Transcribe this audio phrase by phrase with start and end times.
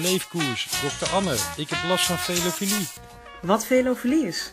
[0.00, 0.68] leefkoers.
[0.82, 2.88] Dokter Anne, ik heb last van velofilie.
[3.42, 4.52] Wat velofilie is?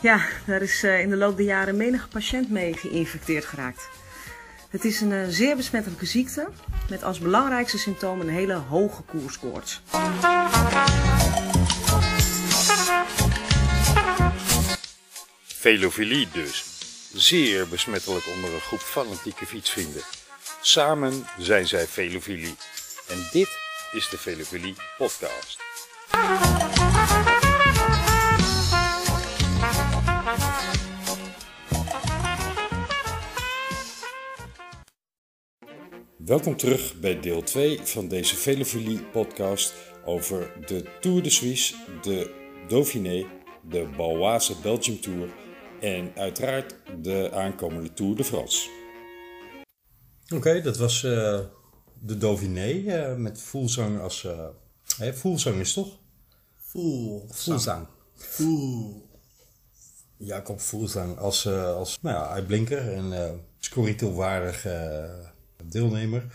[0.00, 3.88] Ja, daar is eh, in de loop der jaren menige patiënt mee geïnfecteerd geraakt.
[4.70, 6.48] Het is een eh, zeer besmettelijke ziekte
[6.88, 9.82] met als belangrijkste symptoom een hele hoge koerskoorts.
[15.42, 16.64] Velofilie dus.
[17.12, 20.02] Zeer besmettelijk onder een groep fanatieke fietsvrienden.
[20.60, 22.56] Samen zijn zij velofilie.
[23.08, 23.63] En dit
[23.94, 25.58] is de Velofilie podcast.
[36.16, 42.30] Welkom terug bij deel 2 van deze Velofilie podcast over de Tour de Suisse, de
[42.68, 43.26] Dauphiné,
[43.62, 45.28] de Baloise Belgium Tour
[45.80, 48.68] en uiteraard de aankomende Tour de France.
[50.34, 51.40] Oké, dat was eh,
[52.06, 54.24] de Dauphiné eh, met Voelzang als...
[54.24, 54.46] eh
[54.96, 55.98] hè, Voelzang is toch?
[56.56, 57.26] Voel.
[57.30, 57.86] Voelzang.
[58.14, 59.08] Voel.
[60.16, 65.04] Jacob Voelzang als, eh, als nou ja, uitblinker en eh scorrietelwaardig eh,
[65.64, 66.26] deelnemer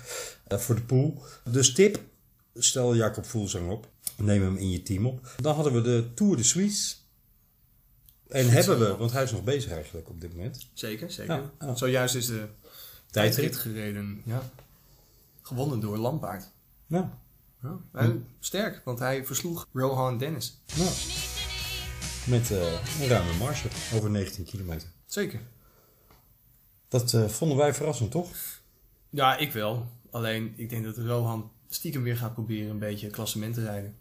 [0.47, 1.23] eh, voor de pool.
[1.51, 1.99] Dus tip,
[2.55, 3.87] stel Jacob Voelzang op.
[4.17, 5.33] Neem hem in je team op.
[5.37, 6.95] Dan hadden we de Tour de Suisse.
[8.27, 10.67] En hebben we, want hij is nog bezig eigenlijk op dit moment.
[10.73, 11.35] Zeker, zeker.
[11.35, 11.75] Ja, ja.
[11.75, 13.35] Zojuist is de Tijdrit.
[13.35, 14.21] tijdrit gereden.
[14.25, 14.49] Ja.
[15.49, 16.51] Gewonnen door Lampaard.
[16.87, 17.19] Ja.
[17.61, 17.79] Ja.
[17.93, 20.61] En sterk, want hij versloeg Rohan Dennis.
[20.65, 20.89] ja.
[22.29, 24.87] Met eh, een ruime marge over 19 kilometer.
[25.05, 25.39] Zeker.
[26.87, 28.31] Dat eh, vonden wij verrassend, toch?
[29.09, 29.85] Ja, ik wel.
[30.11, 33.95] Alleen, ik denk dat Rohan stiekem weer gaat proberen een beetje klassement te rijden.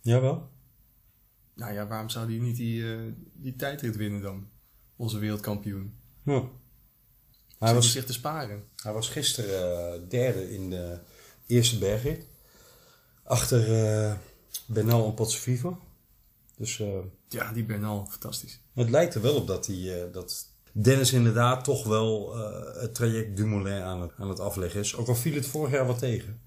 [0.00, 0.50] Jawel.
[1.54, 3.00] Nou ja, waarom zou hij niet die, eh,
[3.32, 4.48] die tijdrit winnen dan?
[4.96, 5.94] Onze wereldkampioen.
[6.24, 6.42] Ja.
[7.60, 8.64] Hij was, zich te sparen.
[8.82, 10.98] hij was gisteren eh, derde in de
[11.46, 12.26] eerste bergrit.
[13.22, 14.12] Achter eh
[14.66, 15.78] Bernal en Potsevivo.
[16.56, 16.88] Dus eh,
[17.28, 18.60] Ja, die Bernal, fantastisch.
[18.74, 22.36] het lijkt er wel op dat, hij, dat Dennis inderdaad toch wel
[22.78, 24.96] het traject Dumoulin aan het, aan het afleggen is.
[24.96, 26.40] Ook al viel het vorig jaar wat tegen.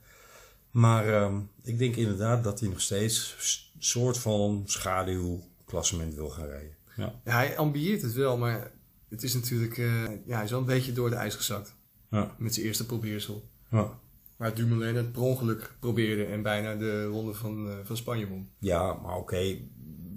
[0.71, 3.35] Maar ehm, ik denk inderdaad dat hij nog steeds
[3.79, 6.75] soort van schaduwklassement wil gaan rijden.
[6.95, 7.13] Ja.
[7.25, 8.71] Ja, hij ambieert het wel, maar
[9.13, 9.77] het is natuurlijk...
[9.77, 11.75] eh, ja, hij is wel een beetje door de ijs gezakt.
[12.09, 12.35] Ja.
[12.37, 13.49] Met zijn eerste probeersel.
[13.71, 13.99] Ja.
[14.37, 18.49] Waar Dumoulin het per ongeluk probeerde en bijna de ronde van, eh, van Spanje won.
[18.59, 19.57] Ja, maar oké.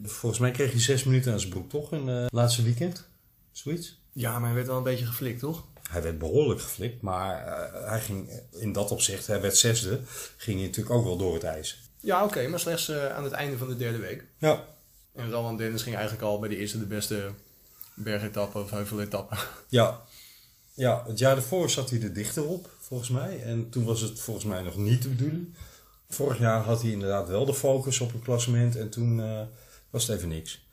[0.03, 1.93] Volgens mij kreeg hij zes minuten aan zijn broek, toch?
[1.93, 3.09] In het laatste weekend?
[3.51, 4.01] Zoiets?
[4.13, 5.65] Ja, maar hij werd wel een beetje geflikt, toch?
[5.91, 10.01] Hij werd behoorlijk geflikt, maar eh, hij ging in dat opzicht, hij werd zesde,
[10.37, 11.91] ging hij natuurlijk ook wel door het ijs.
[12.01, 14.25] Ja, oké, maar slechts eh, aan het einde van de derde week.
[14.39, 14.65] Ja.
[15.15, 17.31] En Rowan Dennis ging eigenlijk al bij de eerste de beste
[17.97, 19.37] bergetappe of heuveletappe.
[19.69, 20.03] Ja.
[20.75, 23.43] Ja, het jaar daarvoor zat hij er dichter op, volgens mij.
[23.43, 25.55] En toen was het volgens mij nog niet de bedoeling.
[26.09, 29.41] Vorig jaar had hij inderdaad wel de focus op een klassement en toen eh,
[29.91, 30.69] was het even niks.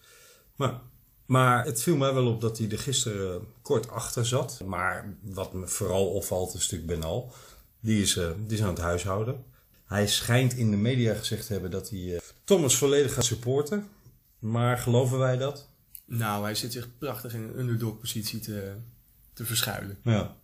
[0.55, 0.81] Maar,
[1.25, 4.61] maar het viel mij wel op dat hij er gisteren kort achter zat.
[4.65, 7.33] Maar wat me vooral opvalt is natuurlijk Benal.
[7.79, 9.43] Die is, eh, die is aan het huishouden.
[9.85, 13.87] Hij schijnt in de media gezegd te hebben dat hij eh, Thomas volledig gaat supporten.
[14.39, 15.67] Maar geloven wij dat?
[16.05, 18.73] Nou, hij zit zich prachtig in een underdog positie te,
[19.33, 19.97] te verschuilen.
[20.03, 20.35] Ja.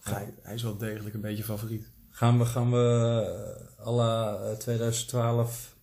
[0.00, 1.90] Hij, hij is wel degelijk een beetje favoriet.
[2.10, 2.76] Gaan we, gaan we
[3.78, 5.76] eh, à la eh, 2012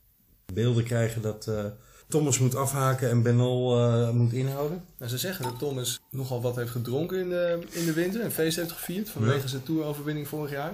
[0.54, 1.66] beelden krijgen dat eh,
[2.08, 4.84] Thomas moet afhaken en Benal eh, moet inhouden?
[4.98, 8.24] Nou, ze zeggen dat Thomas nogal wat heeft gedronken in de, in de winter.
[8.24, 9.48] Een feest heeft gevierd vanwege Ja.
[9.48, 10.74] zijn toeroverwinning vorig jaar.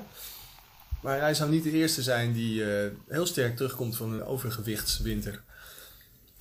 [1.02, 5.44] Maar hij zou niet de eerste zijn die eh, heel sterk terugkomt van een overgewichtswinter.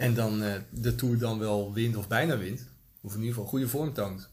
[0.01, 2.67] En dan eh, de Tour dan wel wint of bijna wint.
[3.01, 4.29] Of in ieder geval goede vorm toont.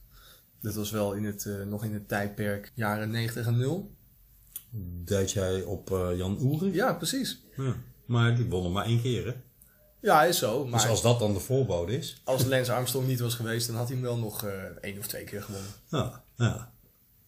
[0.62, 3.92] Dat was wel in het, eh, nog in het tijdperk jaren 90 en 0.
[5.04, 6.74] Duid jij op eh, Jan Oerik?
[6.74, 7.44] Ja, precies.
[7.58, 7.76] Ja.
[8.06, 9.34] Maar die won hem maar één keer, hè?
[10.02, 10.66] Ja, is zo.
[10.66, 12.22] Maar Dus als dat dan de voorbode is?
[12.24, 14.46] als Lance Armstrong niet was geweest, dan had hij hem wel nog
[14.82, 15.72] één of twee keer gewonnen.
[15.90, 16.72] Ja, ja.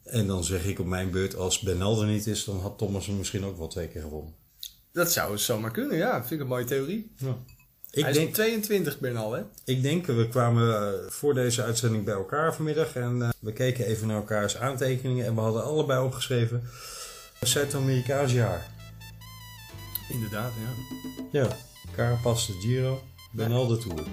[0.04, 3.06] En dan zeg ik op mijn beurt, als Benal er niet is, dan had Thomas
[3.08, 4.34] hem misschien ook wel twee keer gewonnen.
[4.92, 6.20] Dat zou zomaar kunnen, ja.
[6.20, 7.12] Vind ik een mooie theorie.
[7.16, 7.38] Ja.
[7.92, 9.42] Ik hij denk, is 22 Bernal, hè?
[9.66, 13.86] Ik denk, we kwamen eh, voor deze uitzending bij elkaar vanmiddag en eh, we keken
[13.86, 16.64] even naar elkaars aantekeningen en we hadden allebei opgeschreven
[17.42, 18.68] Zuid-Amerikaans jaar.
[20.10, 20.52] Inderdaad,
[21.32, 21.40] ja.
[21.40, 21.48] Ja,
[21.96, 23.02] Carapaz de Giro,
[23.32, 24.04] Benal de Tour.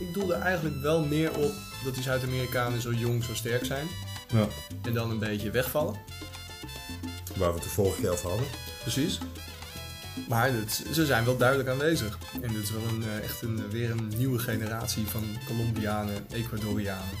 [0.00, 1.52] Ik doelde eigenlijk wel meer op
[1.84, 3.86] dat die Zuid-Amerikanen zo jong, zo sterk zijn.
[4.32, 4.48] Ja.
[4.82, 5.94] En dan een beetje wegvallen.
[7.36, 8.46] Waar we het de vorige keer over hadden.
[8.82, 9.18] Precies.
[10.28, 12.18] Maar het, ze zijn wel duidelijk aanwezig.
[12.42, 17.14] En het is wel een, eh, echt een, weer een nieuwe generatie van Colombianen, Ecuadorianen.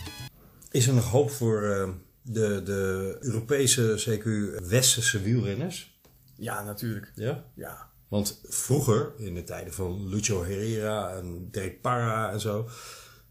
[0.70, 1.88] Is er nog hoop voor eh,
[2.22, 4.24] de, de Europese, CQ
[4.68, 5.98] Westerse wielrenners?
[6.36, 7.12] Ja, natuurlijk.
[7.14, 7.44] Ja?
[7.54, 7.90] Ja.
[8.08, 12.68] Want vroeger, in de tijden van Lucio Herrera en Derek Parra en zo.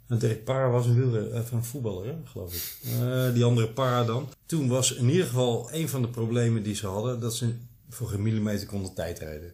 [0.07, 2.77] En Derek Parra was een wielrenner, eh, van een voetballer, hè, geloof ik.
[2.99, 4.29] Eh, die andere Parra dan.
[4.45, 7.53] Toen was in ieder geval een van de problemen die ze hadden, dat ze
[7.95, 9.53] voor een millimeter konden tijdrijden.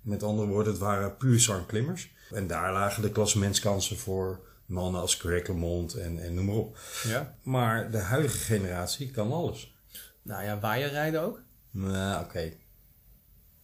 [0.00, 2.10] Met andere woorden, het waren puur zangklimmers.
[2.30, 6.78] En daar lagen de klassementskansen voor mannen als Greg LeMond en, en noem maar op.
[7.04, 7.36] Ja.
[7.42, 9.76] Maar de huidige generatie kan alles.
[10.22, 11.42] Nou ja, waaierrijden ook.
[11.70, 12.52] Nou, oké.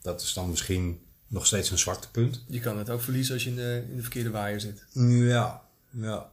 [0.00, 2.44] Dat is dan misschien nog steeds een zwaktepunt.
[2.48, 4.84] Je kan het ook verliezen als je in de, in de verkeerde waaier zit.
[4.92, 6.32] Ja, ja.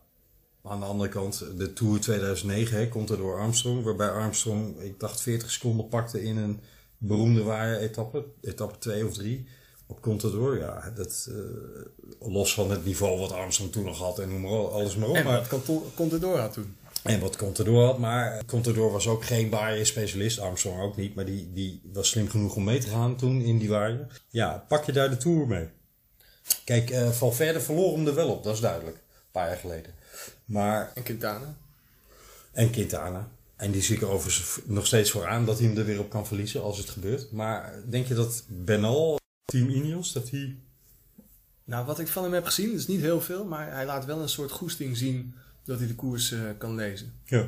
[0.63, 3.83] Aan de andere kant, de Tour 2009 hè, komt er door Armstrong.
[3.83, 6.59] Waarbij Armstrong, ik dacht, 40 seconden pakte in een
[7.01, 8.25] beroemde waaier-etappe.
[8.41, 9.47] Etappe 2 of 3
[9.87, 10.57] op Contador.
[10.57, 14.51] Ja, dat, eh, los van het niveau wat Armstrong toen nog had en noem maar
[14.71, 15.15] alles maar op.
[15.15, 16.75] En maar, wat Contador had toen.
[17.03, 21.53] En wat Contador had, maar Contador was ook geen waaier-specialist, Armstrong ook niet, maar die,
[21.53, 24.21] die was slim genoeg om mee te gaan toen in die waaier.
[24.29, 25.69] Ja, pak je daar de Tour mee?
[26.65, 29.93] Kijk, eh Valverde verloor hem er wel op, dat is duidelijk, een paar jaar geleden.
[30.45, 31.55] Maar, En Quintana.
[32.51, 33.29] en Quintana,
[33.61, 35.99] en die zie ik er overigens nog steeds voor aan dat hij hem er weer
[35.99, 37.31] op kan verliezen als het gebeurt.
[37.31, 40.57] Maar denk je dat Benal, Team Ineos, dat hij...
[41.63, 44.21] Nou, wat ik van hem heb gezien, is niet heel veel, maar hij laat wel
[44.21, 47.13] een soort goesting zien dat hij de koers eh, kan lezen.
[47.23, 47.47] Ja.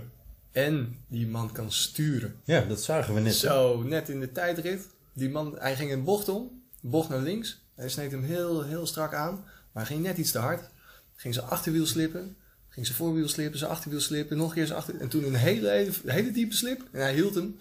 [0.51, 2.35] En die man kan sturen.
[2.43, 3.41] ja, dat zagen we net.
[3.41, 3.47] hè?
[3.47, 4.87] Zo, net in de tijdrit.
[5.13, 7.61] Die man, hij ging een bocht om, bocht naar links.
[7.75, 9.33] Hij sneed hem heel, heel strak aan,
[9.71, 10.69] maar hij ging net iets te hard.
[11.15, 12.35] Ging zijn achterwiel slippen,
[12.73, 14.95] ging zijn voorwiel slippen, zijn achterwiel slippen, nog een keer zijn achter...
[14.99, 17.59] En toen een hele, hele, hele diepe slip en hij hield hem.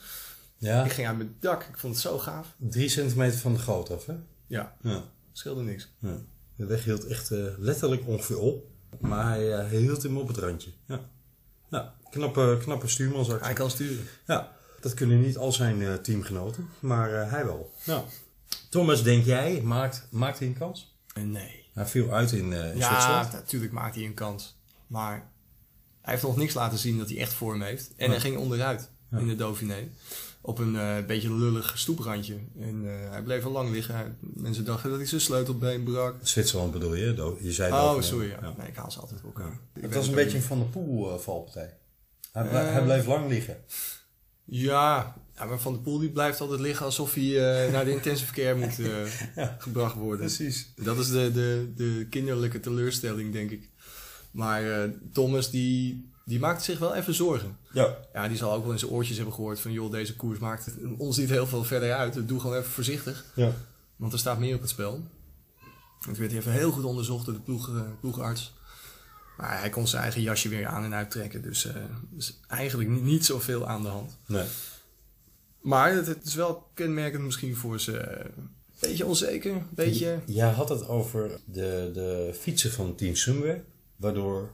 [0.59, 2.55] Ja, Ik ging aan mijn dak, ik vond het zo gaaf.
[2.57, 4.15] drie centimeter van de goot af, hè?
[4.47, 5.05] Ja, Ja.
[5.33, 5.89] scheelde niks.
[5.99, 6.17] Ja.
[6.57, 8.65] De weg hield echt eh, letterlijk ongeveer op.
[9.01, 10.71] Maar hij, eh, hij hield hem op het randje.
[10.87, 11.01] Ja.
[11.71, 13.45] Ja, knappe, knappe stuurmansactie.
[13.45, 14.05] Hij kan sturen.
[14.27, 17.73] Ja, dat kunnen niet al zijn eh, teamgenoten, maar eh, hij wel.
[17.85, 18.05] Ja.
[18.71, 20.97] Thomas, denk jij, maakt, maakt hij een kans?
[21.21, 21.61] Nee.
[21.75, 23.33] Hij viel uit in, eh in Ja, Zwitserland.
[23.33, 24.61] natuurlijk maakt hij een kans.
[24.93, 25.31] Maar
[26.01, 27.91] hij heeft nog niks laten zien dat hij echt vorm heeft.
[27.97, 28.11] En Ja.
[28.13, 29.19] hij ging onderuit Ja.
[29.19, 29.89] in de Dauphiné.
[30.41, 32.37] Op een eh, beetje lullig stoeprandje.
[32.61, 33.95] En eh, hij bleef al lang liggen.
[33.95, 36.15] Hij- Mensen dachten dat hij zijn sleutelbeen brak.
[36.23, 37.15] Zwitserland bedoel je?
[37.15, 38.03] Do- Je zei Oh, Dauphiné.
[38.07, 38.29] sorry.
[38.29, 38.55] Ja.
[38.59, 39.21] Nee, ik haal ze altijd.
[39.21, 40.43] Ik Het was een ook beetje een.
[40.43, 41.77] Van de Poel eh, valpartij.
[42.33, 43.57] Hij, ble- hij bleef lang liggen.
[44.45, 47.91] Ja, ja, maar Van der Poel die blijft altijd liggen alsof hij eh, naar de
[47.93, 49.57] intensive care moet eh, Ja.
[49.59, 50.19] gebracht worden.
[50.27, 50.73] Precies.
[50.77, 53.71] Dat is de, de, de kinderlijke teleurstelling, denk ik.
[54.33, 57.57] Maar eh, Thomas, die, die maakte zich wel even zorgen.
[57.73, 57.97] Ja.
[58.13, 59.73] Ja, die zal ook wel in zijn oortjes hebben gehoord van...
[59.73, 62.29] joh, deze koers maakt het ons niet heel veel verder uit.
[62.29, 63.53] Doe gewoon even voorzichtig, ja.
[63.97, 65.03] want er staat meer op het spel.
[66.07, 68.53] Het werd even heel goed onderzocht door de ploeg, eh, ploegarts.
[69.37, 71.43] Maar hij kon zijn eigen jasje weer aan en uittrekken.
[71.43, 71.75] Dus, eh
[72.11, 74.19] dus eigenlijk niet, niet zoveel aan de hand.
[74.27, 74.47] Nee.
[75.61, 78.21] Maar het, het is wel kenmerkend misschien voor ze...
[78.81, 80.19] beetje onzeker, een beetje...
[80.27, 83.65] Jij had het over de, de fietsen van Team Sunweb.
[84.03, 84.53] Waardoor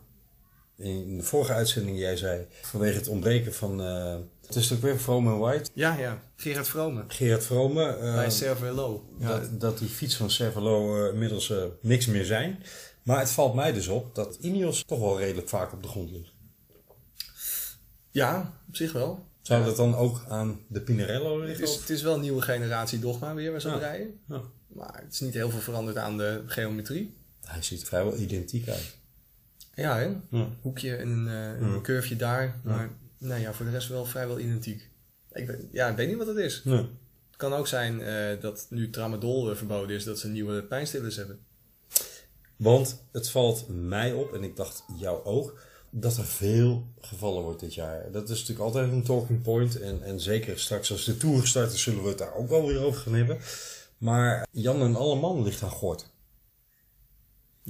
[0.76, 2.46] in de vorige uitzending jij zei...
[2.62, 3.80] vanwege het ontbreken van...
[3.82, 4.16] eh
[4.46, 5.70] het is ook weer Vrome en White.
[5.74, 6.22] Ja, ja.
[6.36, 7.04] Gerard Vrome.
[7.08, 7.86] Gerard Vrome.
[7.86, 9.08] eh, bij Cervelo.
[9.18, 12.62] Ja, dat, dat die fiets van Cervelo eh, inmiddels niks meer zijn.
[13.02, 16.10] Maar het valt mij dus op dat Ineos toch wel redelijk vaak op de grond
[16.10, 16.32] ligt.
[18.10, 19.26] ja, op zich wel.
[19.42, 21.64] Zou dat dan ook aan de Pinarello Het liggen?
[21.64, 23.74] is, of- het is wel een nieuwe generatie Dogma weer waar ze Ja.
[23.74, 24.20] op rijden.
[24.28, 24.40] Ja.
[24.66, 27.16] Maar het is niet heel veel veranderd aan de geometrie.
[27.44, 28.96] Hij ziet er vrijwel identiek uit.
[29.78, 30.08] Ja, hè?
[30.30, 30.48] Ja.
[30.60, 31.80] Hoekje en een, eh, een Ja.
[31.80, 32.60] curveje daar.
[32.64, 34.90] Maar nou ja, voor de rest wel vrijwel identiek.
[35.32, 36.62] Ik weet, ja, ik weet niet wat het is.
[36.64, 36.76] Nee.
[37.26, 41.16] Het kan ook zijn eh, dat nu tramadol eh, verboden is, dat ze nieuwe pijnstillers
[41.16, 41.38] hebben.
[42.56, 47.60] Want het valt mij op, en ik dacht jou ook, dat er veel gevallen wordt
[47.60, 48.10] dit jaar.
[48.12, 49.80] Dat is natuurlijk altijd een talking point.
[49.80, 52.66] En, en zeker straks als de Tour gestart is, zullen we het daar ook wel
[52.66, 53.38] weer over gaan hebben.
[53.98, 56.10] Maar Jan en Alleman ligt aan gort.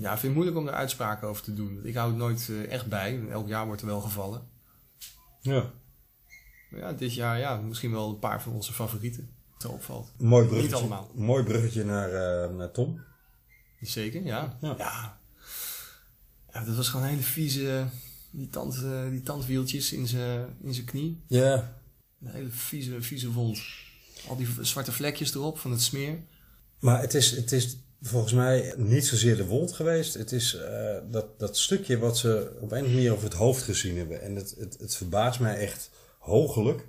[0.00, 1.80] Ja, ik vind het moeilijk om daar uitspraken over te doen.
[1.82, 3.28] Ik hou het nooit eh, echt bij.
[3.30, 4.48] Elk jaar wordt er wel gevallen.
[5.40, 5.70] Ja.
[6.70, 9.30] Maar ja, dit jaar ja, misschien wel een paar van onze favorieten.
[9.58, 10.12] Er opvalt.
[10.18, 11.10] Mooi bruggetje, Niet allemaal.
[11.14, 13.00] Mooi bruggetje naar, eh, naar Tom.
[13.80, 14.58] Zeker, ja.
[14.60, 14.74] Ja.
[14.78, 15.20] Ja.
[16.52, 17.86] Ja, dat was gewoon een hele vieze...
[18.30, 21.22] Die, tand, eh, die tandwieltjes in zijn in zijn knie.
[21.26, 21.80] Ja.
[22.22, 23.60] Een hele vieze, vieze wond.
[24.28, 26.18] Al die zwarte vlekjes erop van het smeer.
[26.78, 30.14] Maar het is, het is volgens mij niet zozeer de wond geweest.
[30.14, 33.96] Het is eh, dat, dat stukje wat ze op een manier over het hoofd gezien
[33.96, 34.22] hebben.
[34.22, 36.86] En het, het, het verbaast mij echt hoogelijk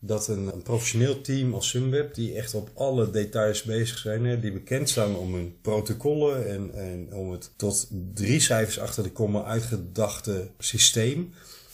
[0.00, 4.40] dat een, een professioneel team als Sunweb, die echt op alle details bezig zijn, hè,
[4.40, 9.12] die bekend staan om hun protocollen en, en om het tot drie cijfers achter de
[9.12, 11.32] komma uitgedachte systeem,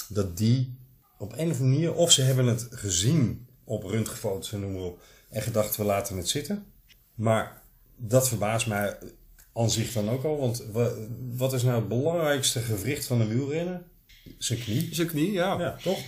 [0.08, 0.76] dat die
[1.18, 4.82] op een of andere manier, of ze hebben het gezien op röntgenfoto's en noem maar
[4.82, 6.64] op, en gedacht we laten het zitten.
[7.14, 7.62] Maar
[8.08, 8.96] dat verbaast mij
[9.54, 10.38] aan zich dan ook al.
[10.38, 10.92] Want wa-
[11.36, 13.82] wat is nou het belangrijkste gewricht van een wielrenner?
[14.38, 14.88] Zijn knie.
[14.92, 15.58] Zijn knie, ja.
[15.60, 15.98] Ja, toch?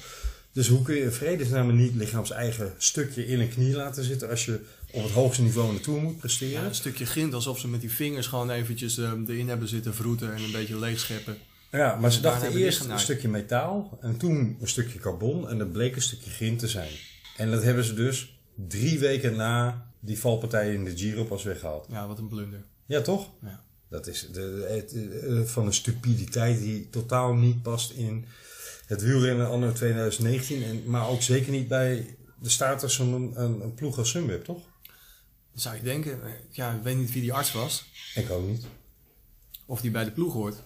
[0.53, 4.45] Dus hoe kun je vredesnaam niet lichaams eigen stukje in een knie laten zitten als
[4.45, 4.61] je
[4.91, 6.65] op het hoogste niveau Tour moet Ja, presteren?
[6.65, 10.35] een stukje grind, alsof ze met die vingers gewoon eventjes eh, erin hebben zitten vroeten
[10.35, 11.37] en een beetje leegscheppen.
[11.71, 15.73] Ja, maar ze dachten eerst een stukje metaal en toen een stukje carbon en dat
[15.73, 16.91] bleek een stukje grind te zijn.
[17.37, 18.39] En dat hebben ze dus
[18.69, 21.87] drie weken na die valpartij in de Giro pas weggehaald.
[21.91, 22.65] Ja, wat een blunder.
[22.87, 23.31] Ja, toch?
[23.43, 23.65] Ja.
[23.89, 28.25] Dat is de, eh, van een stupiditeit die totaal niet past in
[28.87, 30.63] het wielrennen anno 2019.
[30.63, 34.45] En, maar ook zeker niet bij de status van een, een, een ploeg als Sunweb,
[34.45, 34.63] toch?
[35.55, 37.85] Zou je denken, eh, ja, ik weet niet wie die arts was.
[38.15, 38.65] Ik ook niet.
[39.67, 40.63] Of die bij de ploeg hoort.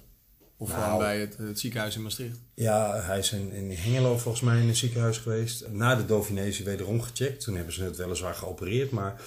[0.60, 0.82] Of Nou.
[0.82, 2.38] gewoon bij het, het ziekenhuis in Maastricht.
[2.54, 5.68] Ja, hij is in, in Hengelo volgens mij in het ziekenhuis geweest.
[5.68, 7.44] Na de hij wederom gecheckt.
[7.44, 8.90] Toen hebben ze het weliswaar geopereerd.
[8.90, 9.20] Maar,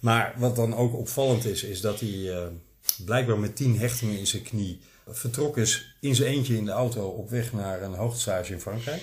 [0.00, 2.46] maar wat dan ook opvallend is, is dat hij eh,
[3.04, 7.08] blijkbaar met tien hechtingen in zijn knie vertrokken is in zijn eentje in de auto
[7.08, 9.02] op weg naar een hoogtestage in Frankrijk.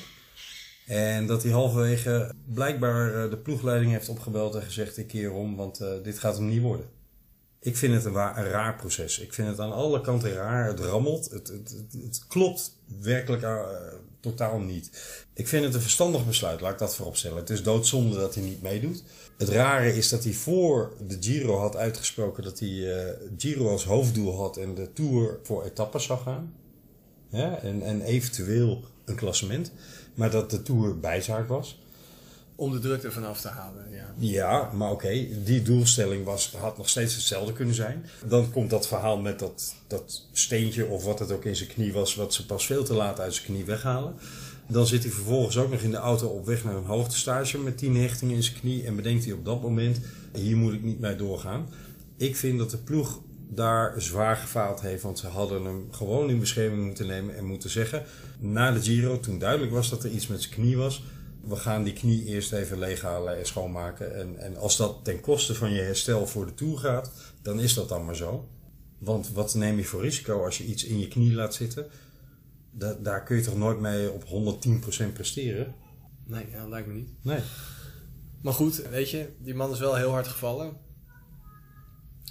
[0.86, 5.56] En dat hij halverwege blijkbaar eh, de ploegleiding heeft opgebeld en gezegd: Ik keer om,
[5.56, 6.97] want eh, dit gaat hem niet worden.
[7.68, 9.20] Ik vind het een, raar proces.
[9.20, 10.68] Ik vind het aan alle kanten raar.
[10.68, 11.30] Het rammelt.
[11.32, 13.60] Het, het, het, klopt werkelijk eh,
[14.20, 14.90] totaal niet.
[15.34, 17.38] Ik vind het een verstandig besluit, laat ik dat voorop stellen.
[17.38, 19.04] Het is doodzonde dat hij niet meedoet.
[19.38, 23.86] Het rare is dat hij voor de Giro had uitgesproken dat hij eh, Giro als
[23.86, 26.54] hoofddoel had en de Tour voor etappes zou gaan.
[27.32, 29.72] En, en eventueel een klassement.
[30.14, 31.80] Maar dat de Tour bijzaak was.
[32.60, 33.86] Om de druk ervan af te halen,
[34.18, 34.72] ja.
[34.74, 38.06] Maar oké, die doelstelling was, had nog steeds hetzelfde kunnen zijn.
[38.26, 41.94] Dan komt dat verhaal met dat, dat steentje of wat het ook in zijn knie
[41.94, 44.16] was, wat ze pas veel te laat uit zijn knie weghalen.
[44.68, 47.78] Dan zit hij vervolgens ook nog in de auto op weg naar een hoogtestage met
[47.78, 48.86] 10 hechtingen in zijn knie.
[48.86, 50.00] En bedenkt hij op dat moment,
[50.34, 51.70] hier moet ik niet mee doorgaan.
[52.18, 56.40] Ik vind dat de ploeg daar zwaar gefaald heeft, want ze hadden hem gewoon in
[56.40, 58.04] bescherming moeten nemen en moeten zeggen,
[58.40, 61.04] na de Giro, toen duidelijk was dat er iets met zijn knie was,
[61.48, 64.16] we gaan die knie eerst even leeghalen en schoonmaken.
[64.16, 67.12] En, en als dat ten koste van je herstel voor de Tour gaat,
[67.42, 68.50] dan is dat dan maar zo.
[68.98, 71.88] Want wat neem je voor risico als je iets in je knie laat zitten?
[72.72, 74.24] Da daar kun je toch nooit mee op
[75.10, 75.76] 110% presteren?
[76.26, 77.10] Nee, ja, dat lijkt me niet.
[77.22, 77.40] Nee.
[78.42, 80.78] Maar goed, weet je, die man is wel heel hard gevallen.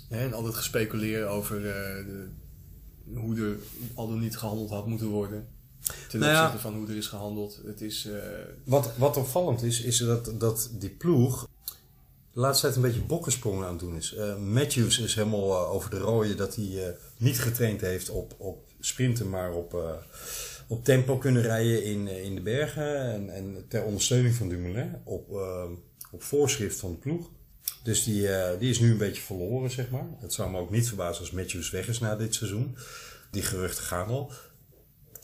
[0.08, 2.28] En altijd gespeculeerd over eh, de,
[3.14, 3.56] hoe er
[3.94, 5.48] al dan niet gehandeld had moeten worden.
[6.08, 6.44] Ten Nou ja.
[6.44, 7.60] opzichte van hoe er is gehandeld.
[7.64, 8.20] Het is, eh,
[8.64, 11.48] Wat, wat opvallend is, is dat, dat die ploeg
[12.32, 14.14] de laatste tijd een beetje bokkensprongen aan het doen is.
[14.14, 18.34] Eh, Matthews is helemaal eh, over de rode dat hij eh, niet getraind heeft op,
[18.38, 19.90] op sprinten, maar op, eh,
[20.66, 23.12] op tempo kunnen rijden in, in de bergen.
[23.12, 25.30] En, en ter ondersteuning van Dumoulin op,
[26.10, 27.30] op voorschrift van de ploeg.
[27.82, 30.06] Dus die, eh, die is nu een beetje verloren, zeg maar.
[30.18, 32.76] Het zou me ook niet verbazen als Matthews weg is na dit seizoen.
[33.30, 34.32] Die geruchten gaan al.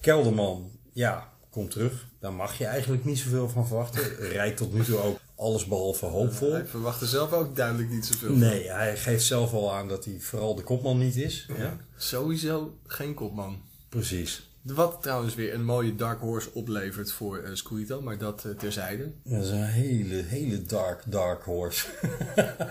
[0.03, 2.07] Kelderman, ja, komt terug.
[2.21, 4.17] Daar mag je eigenlijk niet zoveel van verwachten.
[4.33, 6.53] Rijdt tot nu toe ook alles behalve hoopvol.
[6.53, 8.35] hij verwachtte zelf ook duidelijk niet zoveel.
[8.35, 11.47] Nee, hij geeft zelf al aan dat hij vooral de kopman niet is.
[11.59, 11.77] Ja.
[11.97, 13.63] Sowieso geen kopman.
[13.89, 14.51] Precies.
[14.63, 19.13] Wat trouwens weer een mooie Dark Horse oplevert voor Squito, maar dat eh, terzijde.
[19.25, 21.87] Dat is een hele, hele dark, dark horse.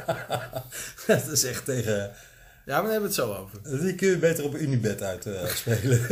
[1.08, 2.12] dat is echt tegen...
[2.72, 3.82] Ja, maar daar hebben we het zo over.
[3.84, 6.08] Die kun je beter op Unibet uitspelen.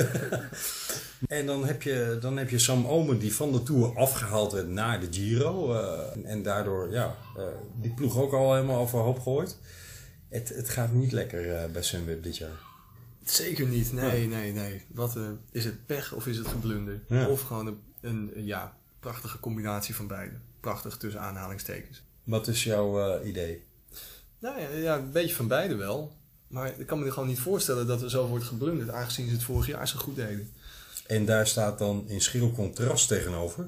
[1.28, 4.68] en dan heb, je, dan heb je Sam Omen die van de Tour afgehaald werd
[4.68, 5.74] naar de Giro.
[5.74, 7.44] eh, en daardoor ja, eh,
[7.82, 9.58] die ploeg ook al helemaal overhoop gegooid.
[10.30, 12.60] Het, het gaat niet lekker eh, bij Sunweb dit jaar.
[13.24, 13.94] Zeker niet.
[13.94, 14.86] Nee, nee, nee.
[14.88, 17.02] Wat eh, is het pech of is het geblunder?
[17.08, 17.28] Ja.
[17.28, 20.36] Of gewoon een, een, een, ja, prachtige combinatie van beide.
[20.60, 22.04] Prachtig tussen aanhalingstekens.
[22.24, 23.64] Wat is jouw eh, idee?
[24.40, 26.18] Nou ja, ja, een beetje van beide wel.
[26.50, 29.34] Maar ik kan me er gewoon niet voorstellen dat er zo wordt geblunderd, aangezien ze
[29.34, 30.52] het vorig jaar zo goed deden.
[31.08, 33.68] En daar staat dan in schril contrast tegenover.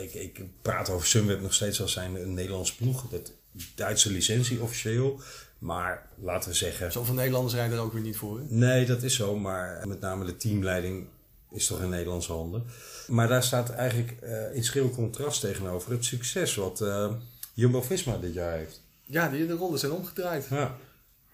[0.00, 3.08] Ik, ik praat over Sunweb nog steeds als zijn een Nederlands ploeg.
[3.10, 3.32] Dat
[3.74, 5.20] Duitse licentie officieel.
[5.58, 6.92] Maar laten we zeggen...
[6.92, 8.38] Zoveel Nederlanders rijden er ook weer niet voor.
[8.38, 8.44] Hè?
[8.48, 9.38] Nee, dat is zo.
[9.38, 11.06] Maar met name de teamleiding
[11.50, 12.64] is toch in Nederlandse handen.
[13.06, 17.12] Maar daar staat eigenlijk eh, in schril contrast tegenover het succes wat eh,
[17.54, 18.82] Jumbo-Visma dit jaar heeft.
[19.04, 20.46] Ja, die, de rollen zijn omgedraaid.
[20.50, 20.76] Ja.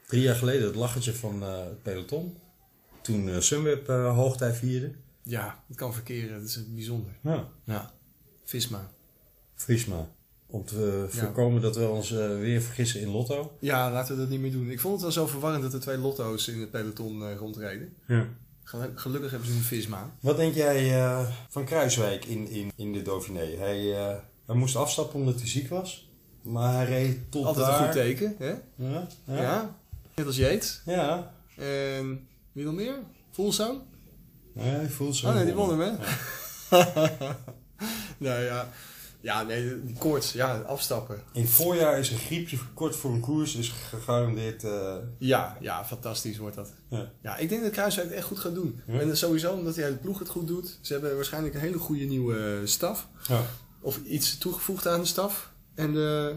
[0.09, 2.37] Drie jaar geleden het lachertje van eh, het peloton.
[3.01, 4.91] Toen eh, Sunweb eh, hoogtij vierde.
[5.23, 6.39] Ja, het kan verkeren.
[6.41, 7.13] Dat is bijzonder.
[7.23, 7.49] Ja.
[7.65, 7.93] Ja.
[8.45, 8.91] Visma.
[9.55, 10.09] Visma.
[10.47, 11.19] Om te Ja.
[11.19, 13.57] voorkomen dat we ons weer vergissen in Lotto.
[13.61, 14.71] Ja, laten we dat niet meer doen.
[14.71, 17.95] Ik vond het wel zo verwarrend dat er twee lotto's in het peloton rondreden.
[18.07, 18.27] Ja.
[18.65, 20.11] Gelu- Gelukkig hebben ze een Visma.
[20.21, 20.93] Wat denk jij
[21.49, 23.57] van Kruiswijk in, in, in de Dauphiné?
[23.57, 23.79] Hij,
[24.47, 26.11] hij moest afstappen omdat hij ziek was.
[26.43, 27.79] Maar hij reed tot Altijd daar.
[27.79, 28.49] een goed teken, hè?
[28.75, 29.41] Ja, ja.
[29.43, 29.77] Ja.
[30.19, 30.81] Net als Yates.
[30.85, 31.35] Ja.
[31.57, 32.99] En wie nog meer?
[33.33, 33.81] Fullsang?
[34.53, 35.27] Nee, zo.
[35.29, 35.91] Oh nee, die won hem, hè?
[38.19, 38.69] nou ja.
[39.21, 40.33] Ja, nee, die koorts.
[40.33, 41.23] Ja, afstappen.
[41.33, 44.65] In het voorjaar is een griepje kort voor een koers is gegarandeerd.
[44.65, 46.73] eh, Ja, ja, fantastisch wordt dat.
[46.89, 47.11] ja.
[47.23, 48.81] Ja, ik denk dat Kruiswijk het echt goed gaat doen.
[48.87, 49.01] Ja.
[49.01, 50.79] En sowieso omdat hij de ploeg het goed doet.
[50.81, 53.09] Ze hebben waarschijnlijk een hele goede nieuwe staf.
[53.29, 53.41] Ja.
[53.81, 55.53] Of iets toegevoegd aan de staf.
[55.75, 56.37] En de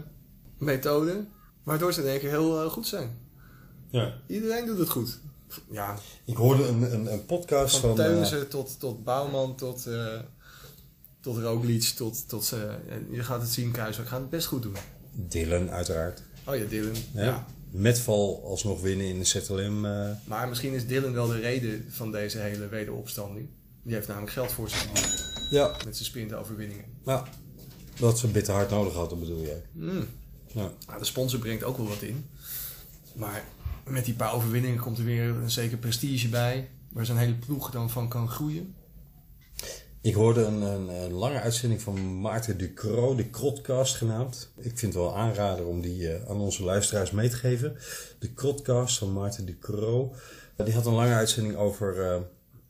[0.58, 1.24] methode.
[1.62, 3.18] Waardoor ze in één keer heel eh, goed zijn.
[3.92, 4.14] Ja.
[4.26, 5.18] Iedereen doet het goed.
[5.70, 8.04] Ja, Ik hoorde een, een, een podcast van van.
[8.04, 10.18] eh, Teunissen tot, tot Bouwman tot, eh
[11.20, 12.28] tot Roglic tot...
[12.28, 12.60] tot eh,
[13.10, 14.76] je gaat het zien, Kruiswijk gaat het best goed doen.
[15.12, 16.22] Dylan, uiteraard.
[16.46, 16.94] Oh ja, Dylan.
[17.14, 17.24] Ja.
[17.24, 17.46] Ja.
[17.70, 19.84] Met val alsnog winnen in de ZLM.
[19.84, 23.48] eh, Maar misschien is Dylan wel de reden van deze hele wederopstanding.
[23.82, 24.86] Die heeft namelijk geld voor zich
[25.50, 25.66] ja.
[25.84, 26.84] met zijn sprintoverwinningen.
[27.04, 27.26] Nou,
[27.98, 29.62] dat ze bitter hard nodig hadden, bedoel jij?
[29.72, 30.06] Mm.
[30.46, 30.70] Ja.
[30.86, 32.26] Nou, de sponsor brengt ook wel wat in.
[33.14, 33.44] Maar
[33.84, 36.68] met die paar overwinningen komt er weer een zeker prestige bij.
[36.88, 38.74] Waar zo'n hele ploeg dan van kan groeien.
[40.00, 44.52] Ik hoorde een, een, een lange uitzending van Maarten Ducro, de Krotcast genaamd.
[44.56, 47.76] Ik vind het wel aanrader om die eh, aan onze luisteraars mee te geven.
[48.18, 50.14] De Krotcast van Maarten Ducro.
[50.56, 52.20] Uh, die had een lange uitzending over eh,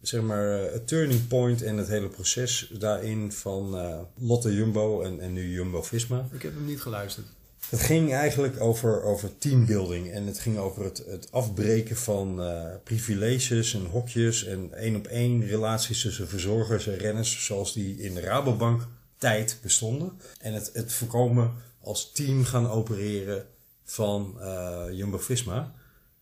[0.01, 3.77] zeg maar eh, het turning point en het hele proces daarin van
[4.19, 6.29] Lotte Jumbo en, en nu Jumbo Visma.
[6.33, 7.27] Ik heb hem niet geluisterd.
[7.73, 12.65] Het ging eigenlijk over, over teambuilding en het ging over het, het afbreken van eh,
[12.85, 18.15] privileges en hokjes en één op één relaties tussen verzorgers en renners zoals die in
[18.15, 18.89] de Rabobank
[19.19, 20.13] tijd bestonden.
[20.39, 23.47] En het, het voorkomen als team gaan opereren
[23.85, 25.75] van eh, Jumbo-Visma.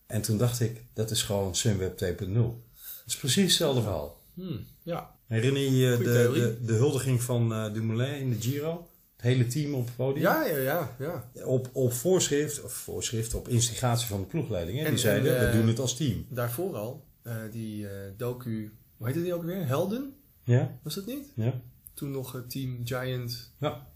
[0.07, 2.07] En toen dacht ik, dat is gewoon Sunweb 2.0.
[2.07, 4.21] Het is precies hetzelfde verhaal.
[4.35, 5.14] Hmm, ja.
[5.26, 8.89] Herinner je je de, de, de huldiging van eh, Dumoulin in de Giro?
[9.20, 10.22] Het hele team op het podium?
[10.22, 10.96] Ja, ja, ja.
[11.35, 11.44] ja.
[11.44, 14.78] Op, op voorschrift, of voorschrift, op instigatie van de ploegleiding.
[14.78, 14.85] Hè?
[14.85, 16.26] En- Die zeiden, en, eh, we doen het als team.
[16.28, 19.66] Daarvoor al, eh, die eh, docu, hoe heette die ook weer?
[19.66, 20.14] Helden?
[20.44, 20.78] Ja?
[20.83, 21.26] Was dat niet?
[21.35, 21.61] Ja?
[21.94, 23.87] Toen nog het team Giant, Ja.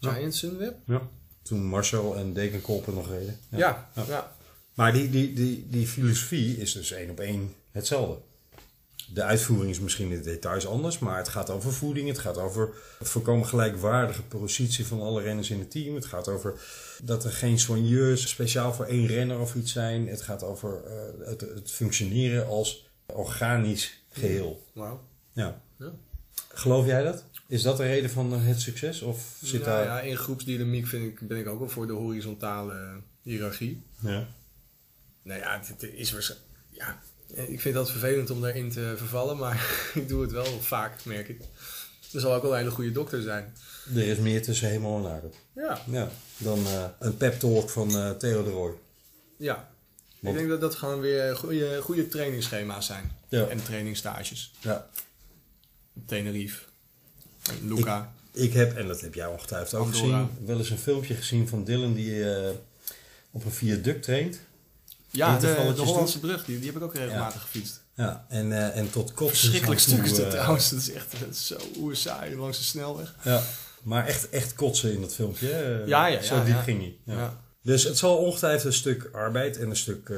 [0.00, 0.76] Giant Sunweb?
[0.86, 1.08] ja.
[1.42, 3.36] Toen Marcel en Dekenkolpen nog reden.
[3.50, 3.90] Ja, Ja.
[3.94, 4.04] ja.
[4.08, 4.32] Ja.
[4.74, 8.20] Maar die, die, die, die filosofie is dus één op één hetzelfde.
[9.12, 12.08] De uitvoering is misschien in de details anders, maar het gaat over voeding.
[12.08, 15.94] Het gaat over het voorkomen gelijkwaardige positie van alle renners in het team.
[15.94, 16.60] Het gaat over
[17.02, 20.08] dat er geen soigneurs speciaal voor één renner of iets zijn.
[20.08, 24.66] Het gaat over eh, het, het functioneren als organisch geheel.
[24.72, 25.04] Wauw.
[25.32, 25.62] Ja.
[25.78, 25.92] Ja.
[26.48, 27.24] Geloof jij dat?
[27.46, 29.02] Is dat de reden van het succes?
[29.02, 29.84] Of zit Nou daar...
[29.84, 33.82] ja, in groepsdynamiek vind ik, ben ik ook wel voor de horizontale eh, hiërarchie.
[33.98, 34.28] Ja.
[35.22, 36.50] Nou ja, het, het is waarschijnlijk.
[36.70, 37.02] Ja,
[37.34, 41.28] ik vind dat vervelend om daarin te vervallen, maar ik doe het wel vaak, merk
[41.28, 41.40] ik.
[42.12, 43.54] Er zal ook wel een hele goede dokter zijn.
[43.94, 45.30] Er is meer tussen hemel en aarde.
[45.54, 46.08] Ja, Ja.
[46.36, 48.72] Dan eh, een pep talk van eh Theo de Roy.
[49.36, 49.70] ja.
[50.20, 53.12] Want- Ik denk dat dat gewoon weer goede, goede trainingsschema's zijn.
[53.28, 53.46] Ja.
[53.46, 54.52] En trainingsstages.
[54.60, 54.88] Ja.
[56.06, 56.62] Tenerife,
[57.62, 58.12] Luca.
[58.32, 60.20] Ik heb, en dat heb jij ongetwijfeld ook Andorra.
[60.28, 62.50] gezien, wel eens een filmpje gezien van Dylan die eh,
[63.30, 64.40] op een viaduct traint.
[65.12, 67.40] Ja, de, de Hollandse brug, die, die heb ik ook regelmatig Ja.
[67.40, 67.80] gefietst.
[67.94, 69.38] Ja, en, eh, en tot kotsen.
[69.38, 70.70] Verschrikkelijk stuk is dat eh, trouwens.
[70.70, 73.14] Dat is echt zo oerzaai langs de snelweg.
[73.24, 73.42] Ja,
[73.82, 75.82] maar echt, echt kotsen in dat filmpje.
[75.86, 77.16] Ja, ja, Zo diep ging hij.
[77.16, 77.40] Ja.
[77.62, 80.08] Dus het zal ongetwijfeld een stuk arbeid en een stuk,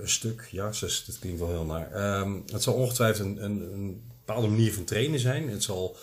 [0.00, 1.90] een stuk, ja, zus, dat klinkt wel heel naar.
[1.92, 5.48] Ehm, het zal ongetwijfeld een, een, een bepaalde manier van trainen zijn.
[5.50, 5.96] Het zal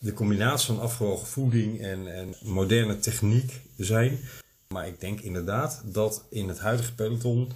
[0.00, 4.18] de combinatie van afgewogen voeding en, en moderne techniek zijn.
[4.68, 7.52] Maar ik denk inderdaad dat in het huidige peloton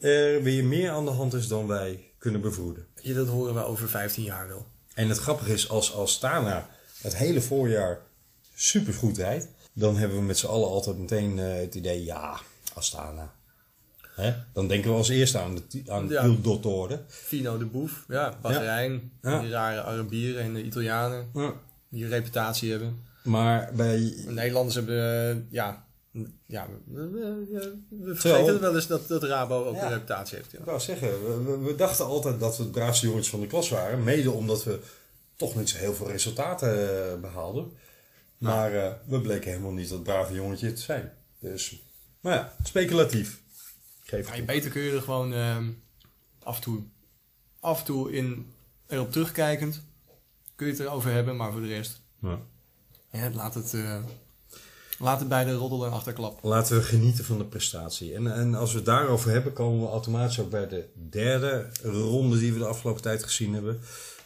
[0.00, 2.86] er weer meer aan de hand is dan wij kunnen bevroeden.
[3.02, 4.66] Ja, dat horen we over 15 jaar wel.
[4.94, 6.68] En het grappige is, als Astana
[7.02, 8.00] het hele voorjaar
[8.54, 12.40] supergoed rijdt, dan hebben we met z'n allen altijd meteen eh, het idee, ja,
[12.74, 13.32] Astana.
[14.14, 14.34] Hè?
[14.52, 16.28] Dan denken we als eerste aan de, aan de Ja.
[16.42, 17.00] Dottore.
[17.08, 19.40] Fino de Boef, ja, Bahrein, Ja.
[19.40, 21.30] die rare Arabieren en de Italianen
[21.88, 23.02] die een reputatie hebben.
[23.22, 25.85] Maar bij, De Nederlanders hebben, eh, ja,
[26.46, 27.44] ja we, we- we-
[27.88, 29.84] we Terwijl- vergeten wel eens dat, dat Rabo ook Ja.
[29.84, 30.50] een reputatie heeft.
[30.52, 30.58] Ja.
[30.58, 31.08] ik wou zeggen,
[31.46, 34.04] we, we- dachten altijd dat we het braafste jongens van de klas waren.
[34.04, 34.80] Mede omdat we
[35.36, 36.70] toch niet zo heel veel resultaten
[37.12, 37.72] eh, behaalden.
[38.38, 41.12] Maar eh, we bleken helemaal niet dat brave jongetje te zijn.
[41.40, 41.82] Dus,
[42.20, 43.42] maar ja, speculatief.
[44.02, 45.70] Geef Ja, beter kun je er gewoon ehm,
[46.42, 46.82] af en toe,
[47.60, 48.52] af en toe in,
[48.86, 49.82] erop terugkijkend,
[50.54, 52.38] kun je het erover hebben, maar voor de rest, Ja.
[53.10, 54.02] ja, laat, het, eh,
[54.98, 56.38] laat het bij de roddel en achterklap.
[56.42, 58.14] Laten we genieten van de prestatie.
[58.14, 62.38] En, en als we het daarover hebben, komen we automatisch ook bij de derde ronde
[62.38, 63.80] die we de afgelopen tijd gezien hebben.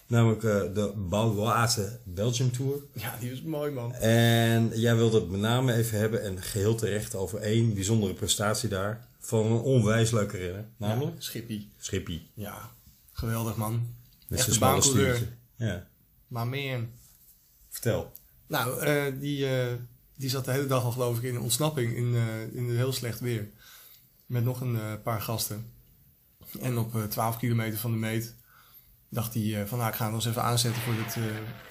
[0.06, 2.74] Namelijk eh, de Baloise Belgium Tour.
[2.92, 3.94] Ja, die is mooi man.
[3.94, 8.68] En jij wilde het met name even hebben, en geheel terecht, over één bijzondere prestatie
[8.68, 9.08] daar.
[9.18, 10.64] van een onwijs leuke renner.
[10.76, 11.72] Namelijk Schippie.
[11.78, 12.30] Schippie.
[12.34, 12.70] Ja,
[13.12, 13.94] geweldig man.
[14.28, 15.26] Met zijn smalle stuurtje.
[15.56, 15.86] Ja,
[16.28, 16.86] Maar meer.
[17.68, 18.12] vertel.
[18.46, 19.66] Nou, eh, die, eh,
[20.20, 22.92] die zat de hele dag al geloof ik in een ontsnapping in, eh, in heel
[22.92, 23.48] slecht weer.
[24.26, 25.72] Met nog een eh, paar gasten.
[26.60, 28.34] En op eh 12 kilometer van de meet
[29.08, 31.22] dacht hij eh, van nou ik ga hem nog eens even aanzetten voor, dit, eh,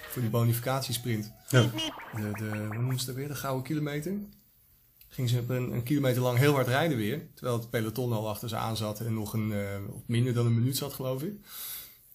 [0.09, 1.31] voor die bonificatiesprint.
[1.49, 1.61] Ja.
[1.61, 3.27] De, de, hoe noemen ze dat weer?
[3.27, 4.13] De gouden kilometer.
[5.09, 7.27] Ging ze een, een kilometer lang heel hard rijden weer.
[7.33, 10.53] Terwijl het peloton al achter ze aan zat en nog een, eh, minder dan een
[10.53, 11.33] minuut zat geloof ik.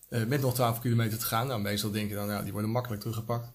[0.09, 1.47] Eh, met nog 12 kilometer te gaan.
[1.47, 3.51] Nou, meestal denk je dan, nou, die worden makkelijk teruggepakt.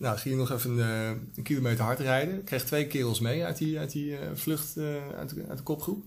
[0.00, 2.44] Nou, ging nog even een, eh, een kilometer hard rijden.
[2.44, 6.04] Kreeg twee kerels mee uit die, uit die eh, vlucht eh, uit, uit de kopgroep.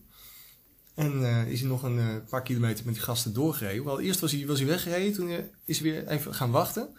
[0.96, 3.86] En is hij nog een paar kilometer met die gasten doorgereden.
[3.86, 5.14] Wel, eerst was hij, was hij weggereden.
[5.14, 5.30] Toen
[5.66, 6.90] is hij weer even gaan wachten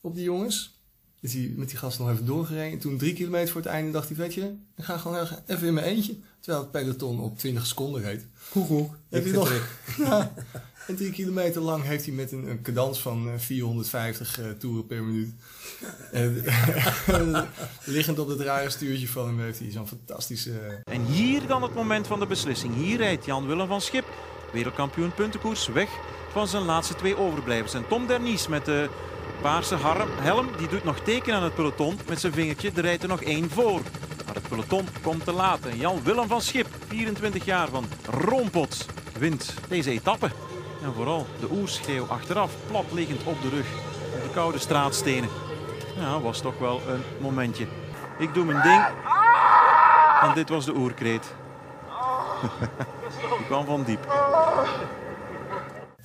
[0.00, 0.77] op die jongens.
[1.20, 2.72] Is hij met die gasten nog even doorgereden.
[2.72, 5.66] En toen drie kilometer voor het einde dacht hij, weet je, ik ga gewoon even
[5.66, 6.16] in mijn eentje.
[6.40, 8.26] Terwijl het peloton op 20 seconden reed.
[8.50, 8.96] Koekoek.
[9.08, 9.52] Heb Ik je nog?
[9.98, 10.32] Ja.
[10.86, 14.86] En drie kilometer lang heeft hij met een, een cadans van eh, 450 eh, toeren
[14.86, 15.32] per minuut.
[16.12, 16.44] En,
[17.84, 20.50] liggend op het rare stuurtje van hem heeft hij zo'n fantastische...
[20.84, 22.74] eh, En hier dan het moment van de beslissing.
[22.74, 24.04] Hier rijdt Jan-Willem van Schip,
[24.52, 25.88] wereldkampioen puntenkoers, weg
[26.32, 27.74] van zijn laatste twee overblijvers.
[27.74, 28.88] En Tom Dernies met de
[29.40, 32.70] paarse harm, helm, die doet nog teken aan het peloton met zijn vingertje.
[32.74, 33.80] Er rijdt er nog één voor.
[34.26, 35.66] Maar het peloton komt te laat.
[35.66, 38.86] En Jan-Willem van Schip, 24 jaar van Roompots,
[39.18, 40.30] wint deze etappe.
[40.82, 43.66] En vooral de oerschreeuw achteraf, plat liggend op de rug,
[44.14, 45.28] op de koude straatstenen.
[45.96, 47.66] Ja, was toch wel een momentje.
[48.18, 48.84] Ik doe mijn ding.
[50.20, 51.34] En dit was de oerkreet.
[53.38, 54.06] Die kwam van diep.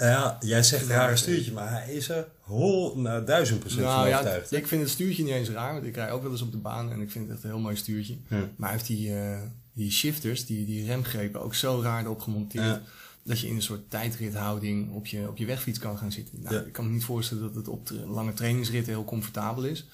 [0.09, 4.09] Ja, jij zegt een rare stuurtje, maar hij is er hol, nou, duizend procent Nou
[4.09, 4.51] van overtuigd.
[4.51, 6.57] ik vind het stuurtje niet eens raar, want ik rij ook wel eens op de
[6.57, 8.15] baan en ik vind het echt een heel mooi stuurtje.
[8.27, 8.37] Ja.
[8.55, 9.41] Maar hij heeft die, eh,
[9.73, 12.65] die shifters, die, die remgrepen, ook zo raar erop gemonteerd.
[12.65, 12.81] Ja.
[13.23, 16.41] Dat je in een soort tijdrithouding op je, op je wegfiets kan gaan zitten.
[16.41, 16.61] Nou, Ja.
[16.61, 19.85] Ik kan me niet voorstellen dat het op lange trainingsritten heel comfortabel is.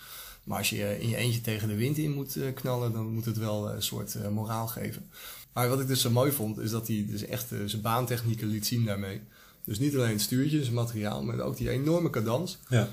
[0.43, 3.25] Maar als je in je eentje tegen de wind in moet eh, knallen, dan moet
[3.25, 5.09] het wel eh, een soort moraal geven.
[5.53, 8.65] Maar wat ik dus zo mooi vond, is dat hij dus echt zijn baantechnieken liet
[8.67, 9.21] zien daarmee.
[9.69, 12.59] Dus niet alleen het stuurtje, zijn materiaal, maar ook die enorme cadans.
[12.69, 12.89] Ja.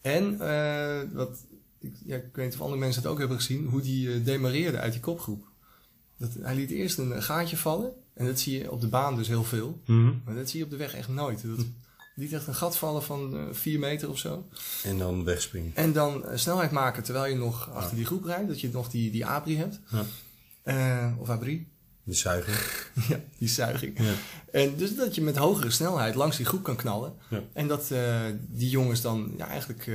[0.00, 1.44] En eh, wat,
[1.80, 4.24] ik, ja, ik weet niet of andere mensen het ook hebben gezien, hoe die eh,
[4.24, 5.44] demareerde uit die kopgroep.
[6.16, 7.92] Dat, hij liet eerst een gaatje vallen.
[8.14, 9.80] En dat zie je op de baan dus heel veel.
[9.86, 10.12] Mhm.
[10.24, 11.42] Maar dat zie je op de weg echt nooit.
[11.42, 11.66] Dat
[12.14, 14.48] liet echt een gat vallen van eh 4 meter of zo.
[14.82, 15.72] En dan wegspringen.
[15.74, 18.48] En dan snelheid maken terwijl je nog achter die groep rijdt.
[18.48, 19.80] Dat je nog die, die abri hebt.
[20.64, 21.16] Ja.
[21.18, 21.68] Of abri.
[22.04, 22.88] De zuiger.
[23.08, 23.98] ja, die zuiging.
[23.98, 24.12] Ja.
[24.52, 27.14] En dus dat je met hogere snelheid langs die groep kan knallen.
[27.30, 27.42] Ja.
[27.52, 29.94] En dat eh, die jongens dan ja, eigenlijk eh,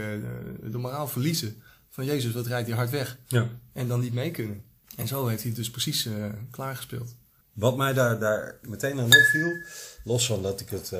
[0.71, 1.61] de moraal verliezen.
[1.89, 3.17] Van Jezus, wat rijdt hij hard weg.
[3.27, 3.49] Ja.
[3.73, 4.63] En dan niet mee kunnen.
[4.95, 6.13] En zo heeft hij het dus precies eh,
[6.51, 7.15] klaargespeeld.
[7.53, 9.63] Wat mij daar, daar meteen aan opviel,
[10.03, 10.93] los van dat ik het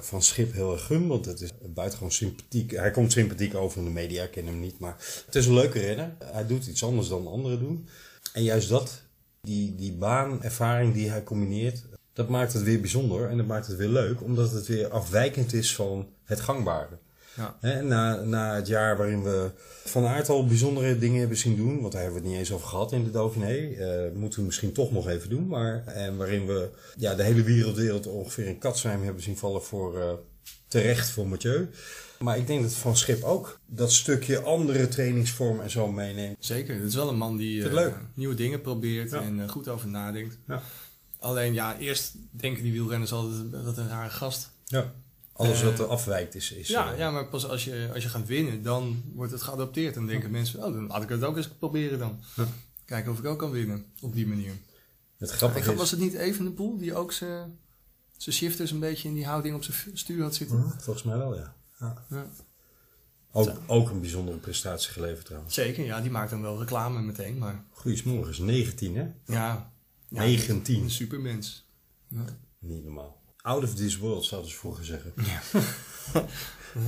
[0.00, 2.70] van Schip heel erg gun, want het is buitengewoon sympathiek.
[2.70, 4.96] Hij komt sympathiek over in de media, ik ken hem niet, maar
[5.26, 6.14] het is een leuke renner.
[6.24, 7.88] Hij doet iets anders dan anderen doen.
[8.32, 9.03] En juist dat,
[9.44, 13.76] die, die baanervaring die hij combineert, dat maakt het weer bijzonder en dat maakt het
[13.76, 16.98] weer leuk, omdat het weer afwijkend is van het gangbare.
[17.36, 17.80] Ja.
[17.82, 19.50] Na, na het jaar waarin we
[19.84, 22.52] van aard al bijzondere dingen hebben zien doen, want daar hebben we het niet eens
[22.52, 26.16] over gehad in de Dauphiné, eh, moeten we misschien toch nog even doen, maar en
[26.16, 30.12] waarin we ja, de hele wereldwereld ongeveer in katzwijm hebben zien vallen voor eh,
[30.68, 31.68] terecht voor Mathieu.
[32.18, 36.36] Maar ik denk dat Van Schip ook dat stukje andere trainingsvorm en zo meeneemt.
[36.38, 39.20] Zeker, het is wel een man die eh, nieuwe dingen probeert Ja.
[39.20, 40.38] en eh, goed over nadenkt.
[40.46, 40.62] Ja.
[41.18, 44.50] Alleen ja, eerst denken die wielrenners altijd wat een rare gast.
[44.66, 44.92] Ja.
[45.32, 46.52] Alles Eh, wat er afwijkt is.
[46.52, 49.94] is Ja, ja maar pas als je, als je gaat winnen, dan wordt het geadopteerd.
[49.94, 52.20] Dan denken mensen, oh, dan laat ik het ook eens proberen dan.
[52.36, 52.44] Ja.
[52.84, 54.52] Kijken of ik ook kan winnen op die manier.
[55.18, 57.58] Het grappige was het niet even de poel die ook zijn
[58.18, 60.58] shifters een beetje in die houding op zijn stuur had zitten?
[60.58, 61.53] Mhm, Volgens mij wel, ja.
[61.78, 62.04] Ja.
[62.10, 62.26] Ja.
[63.32, 65.54] Ook, ook een bijzondere prestatie geleverd trouwens.
[65.54, 69.02] Zeker, ja, die maakt dan wel reclame meteen, maar Goeiesmorgens, 19 hè?
[69.02, 69.72] ja.
[70.08, 70.82] ja 19.
[70.82, 71.68] Een supermens.
[72.08, 72.24] Ja.
[72.58, 73.22] Niet normaal.
[73.36, 75.12] Out of this world zouden ze vroeger zeggen.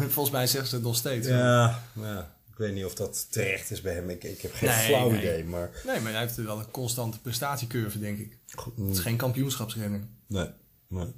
[0.09, 1.27] Volgens mij zeggen ze het nog steeds.
[1.27, 4.11] Ja, ja, ik weet niet of dat terecht is bij hem.
[4.11, 5.19] Ik, ik heb geen Nee, flauw nee.
[5.19, 5.71] idee, maar...
[5.87, 8.39] Nee, maar hij heeft wel een constante prestatiecurve, denk ik.
[8.55, 10.07] Goed, Het is geen kampioenschapsrenner.
[10.27, 10.51] Nee,
[10.89, 11.13] nee.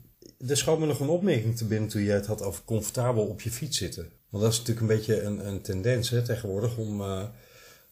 [0.46, 3.40] Er schoot me nog een opmerking te binnen toen jij het had over comfortabel op
[3.40, 4.10] je fiets zitten.
[4.28, 7.22] Want dat is natuurlijk een beetje een, een tendens hè, tegenwoordig om eh,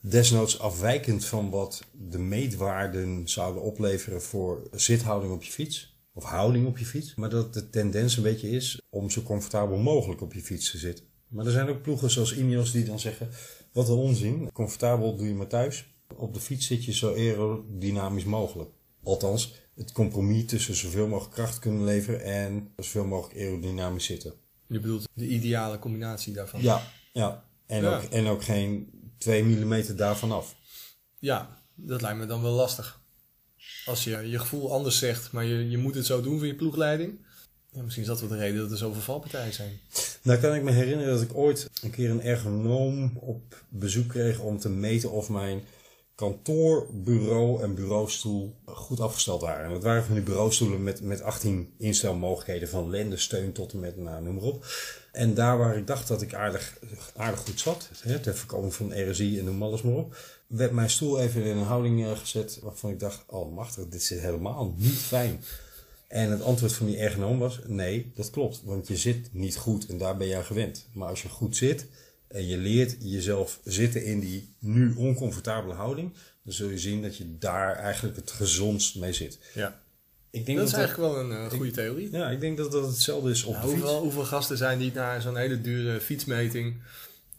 [0.01, 5.95] desnoods afwijkend van wat de meetwaarden zouden opleveren voor zithouding op je fiets.
[6.13, 7.15] Of houding op je fiets.
[7.15, 10.79] Maar dat de tendens een beetje is om zo comfortabel mogelijk op je fiets te
[10.79, 11.05] zitten.
[11.29, 13.29] Maar er zijn ook ploegen zoals Ineos die dan zeggen,
[13.73, 14.53] wat een onzin.
[14.53, 15.95] Comfortabel doe je maar thuis.
[16.17, 18.71] Op de fiets zit je zo aerodynamisch mogelijk.
[19.07, 24.33] Althans, het compromis tussen zoveel mogelijk kracht kunnen leveren en zoveel mogelijk aerodynamisch zitten.
[24.67, 26.63] Je bedoelt de ideale combinatie daarvan?
[26.63, 27.45] Ja, ja.
[27.67, 27.97] En, Ja.
[27.97, 30.55] Ook, en ook geen 2 mm daarvan af.
[31.19, 33.01] Ja, dat lijkt me dan wel lastig.
[33.85, 36.55] Als je je gevoel anders zegt, maar je, je moet het zo doen voor je
[36.55, 37.19] ploegleiding.
[37.71, 39.81] Ja, misschien is dat wel de reden dat er zoveel valpartijen zijn.
[40.23, 44.39] Nou kan ik me herinneren dat ik ooit een keer een ergonoom op bezoek kreeg
[44.39, 45.63] om te meten of mijn
[46.17, 49.65] kantoorbureau en bureaustoel goed afgesteld waren.
[49.65, 53.97] En dat waren van die bureaustoelen met, met 18 instelmogelijkheden van lendensteun tot en met,
[53.97, 54.67] nou, noem maar op.
[55.13, 56.79] En daar waar ik dacht dat ik aardig,
[57.17, 60.91] aardig goed zat, hè, ter voorkoming van RSI en noem alles maar op, werd mijn
[60.91, 64.99] stoel even in een houding gezet waarvan ik dacht, oh machtig, dit zit helemaal niet
[64.99, 65.41] fijn.
[66.09, 68.63] En het antwoord van die ergonoom was: nee, dat klopt.
[68.65, 70.87] Want je zit niet goed en daar ben je aan gewend.
[70.93, 71.87] Maar als je goed zit
[72.29, 76.13] en je leert jezelf zitten in die nu oncomfortabele houding,
[76.43, 79.39] dan zul je zien dat je daar eigenlijk het gezondst mee zit.
[79.55, 79.81] Ja.
[80.31, 82.11] Ik denk Dat is dat eigenlijk wel een eh, goede theorie.
[82.13, 83.67] ja, ik denk dat dat hetzelfde is op fiets.
[83.67, 86.75] hoeveel, hoeveel gasten zijn die na zo'n hele dure fietsmeting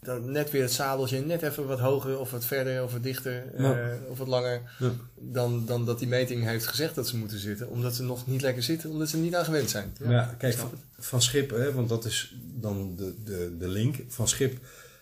[0.00, 3.54] dan net weer het zadeltje net even wat hoger of wat verder of wat dichter
[3.54, 3.76] eh,
[4.10, 4.90] of wat langer Ja.
[5.14, 7.68] dan, dan dat die meting heeft gezegd dat ze moeten zitten.
[7.68, 9.96] Omdat ze nog niet lekker zitten, omdat ze er niet aan gewend zijn.
[10.08, 13.96] Ja, kijk, van, van Schip, hè, want dat is dan de, de, de link.
[14.08, 14.58] Van Schip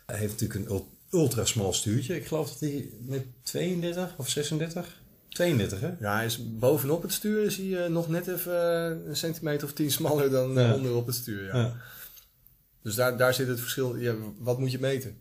[0.06, 2.16] heeft natuurlijk een ul- ultra smal stuurtje.
[2.16, 4.87] Ik geloof dat hij met 32 of 36?
[5.28, 5.90] 32, hè?
[6.00, 9.66] Ja, hij is bovenop het stuur is hij eh, nog net even eh, een centimeter
[9.66, 10.74] of tien smaller dan Ja.
[10.74, 11.44] onderop het stuur.
[11.56, 11.72] Ja.
[12.87, 13.96] Dus daar, daar zit het verschil.
[13.96, 15.16] Ja, wat moet je meten?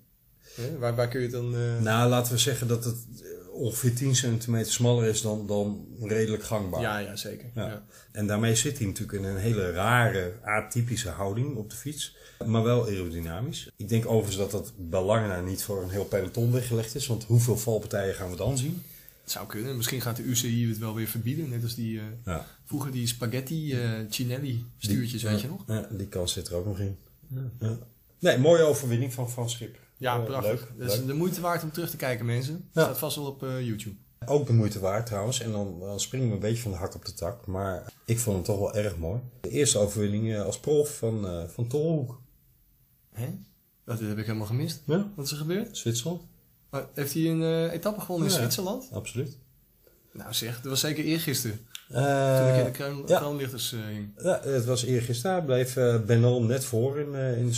[0.56, 0.78] Hè?
[0.78, 1.56] Waar, waar kun je het dan...
[1.56, 5.88] eh, Nou, laten we zeggen dat het eh, ongeveer 10 centimeter smaller is dan, dan
[6.02, 6.82] redelijk gangbaar.
[6.82, 7.50] ja, ja, zeker.
[7.56, 7.68] Ja.
[7.68, 7.86] Ja.
[8.12, 12.16] En daarmee zit hij natuurlijk in een hele rare, atypische houding op de fiets.
[12.46, 13.70] Maar wel aerodynamisch.
[13.76, 17.08] Ik denk overigens dat dat bij lange na niet voor een heel peloton weggelegd is.
[17.08, 18.84] Want hoeveel valpartijen gaan we dan zien?
[19.24, 19.76] Het zou kunnen.
[19.78, 21.50] Misschien gaat de UCI het wel weer verbieden.
[21.50, 21.98] Net als die...
[22.00, 22.46] eh, Ja.
[22.66, 25.64] Vroeger die spaghetti eh Cinelli stuurtjes, weet je nog?
[25.68, 26.98] Ja, die kans zit er ook nog in.
[27.60, 27.78] Ja.
[28.20, 29.78] Nee, mooie overwinning van Van Schip.
[29.98, 30.72] Ja, Eh, prachtig.
[30.78, 31.08] Leuk, leuk.
[31.08, 32.70] de moeite waard om terug te kijken, mensen.
[32.74, 32.84] Ja.
[32.84, 33.96] Staat vast wel op eh, YouTube.
[34.26, 35.40] Ook de moeite waard trouwens.
[35.42, 37.46] En dan, dan springen we een beetje van de hak op de tak.
[37.46, 39.20] Maar ik vond hem toch wel erg mooi.
[39.42, 42.22] De eerste overwinning eh, als prof van, eh van Tolhoek.
[43.14, 43.28] Hè?
[43.86, 44.82] Dat heb ik helemaal gemist.
[44.86, 45.78] Ja, Wat is er gebeurd?
[45.78, 46.22] Zwitserland.
[46.70, 48.34] Maar heeft hij een etappe gewonnen in.
[48.34, 48.90] Zwitserland?
[48.92, 49.38] Absoluut.
[50.14, 51.60] Nou zeg, dat was zeker eergisteren.
[51.90, 53.20] Eh, Toen ik in de kroon, ja.
[53.74, 54.12] eh, hing.
[54.24, 55.46] Ja, het was eergisteren.
[55.46, 57.54] Bleef eh Benal net voor in, in de.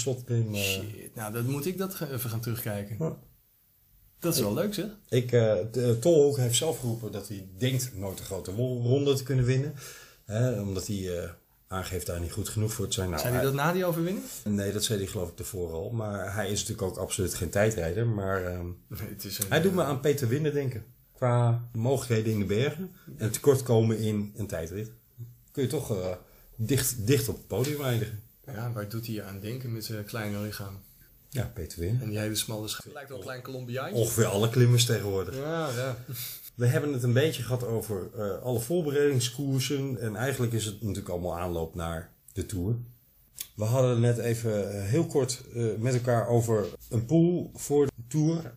[0.56, 3.16] Shit, nou dan moet ik dat even gaan terugkijken.
[4.20, 4.86] Dat is wel leuk zeg.
[5.10, 5.30] Ik,
[5.72, 9.74] de- Tolhoek heeft zelf geroepen dat hij denkt nooit een grote ronde te kunnen winnen.
[10.26, 11.30] Hè, omdat hij
[11.68, 13.10] aangeeft daar niet goed genoeg voor te zijn.
[13.10, 14.26] Nou, Zijn hij- dat na die overwinning?
[14.44, 15.90] Nee, dat zei hij geloof ik tevoren al.
[15.90, 18.08] Maar hij is natuurlijk ook absoluut geen tijdrijder.
[18.08, 20.86] Maar ehm, Nee, het is een, hij doet me aan Peter Winnen denken.
[21.18, 22.92] Qua mogelijkheden in de bergen.
[23.18, 24.92] En tekortkomen in een tijdrit.
[25.52, 26.12] Kun je toch eh,
[26.56, 28.24] dicht, dicht op het podium eindigen.
[28.46, 30.80] Ja, waar doet hij aan denken met zijn kleine lichaam?
[31.30, 32.02] Ja, Peter Winnen.
[32.02, 32.94] En die hele smalle schaap.
[32.94, 33.96] Lijkt wel een klein Colombiaantje.
[33.96, 35.36] Ongeveer alle klimmers tegenwoordig.
[35.36, 35.98] Ja, ja.
[36.56, 40.00] We hebben het een beetje gehad over eh, alle voorbereidingskoersen.
[40.00, 42.76] En eigenlijk is het natuurlijk allemaal aanloop naar de Tour.
[43.56, 47.92] We hadden net even eh, heel kort eh, met elkaar over een pool voor de
[48.08, 48.54] Tour.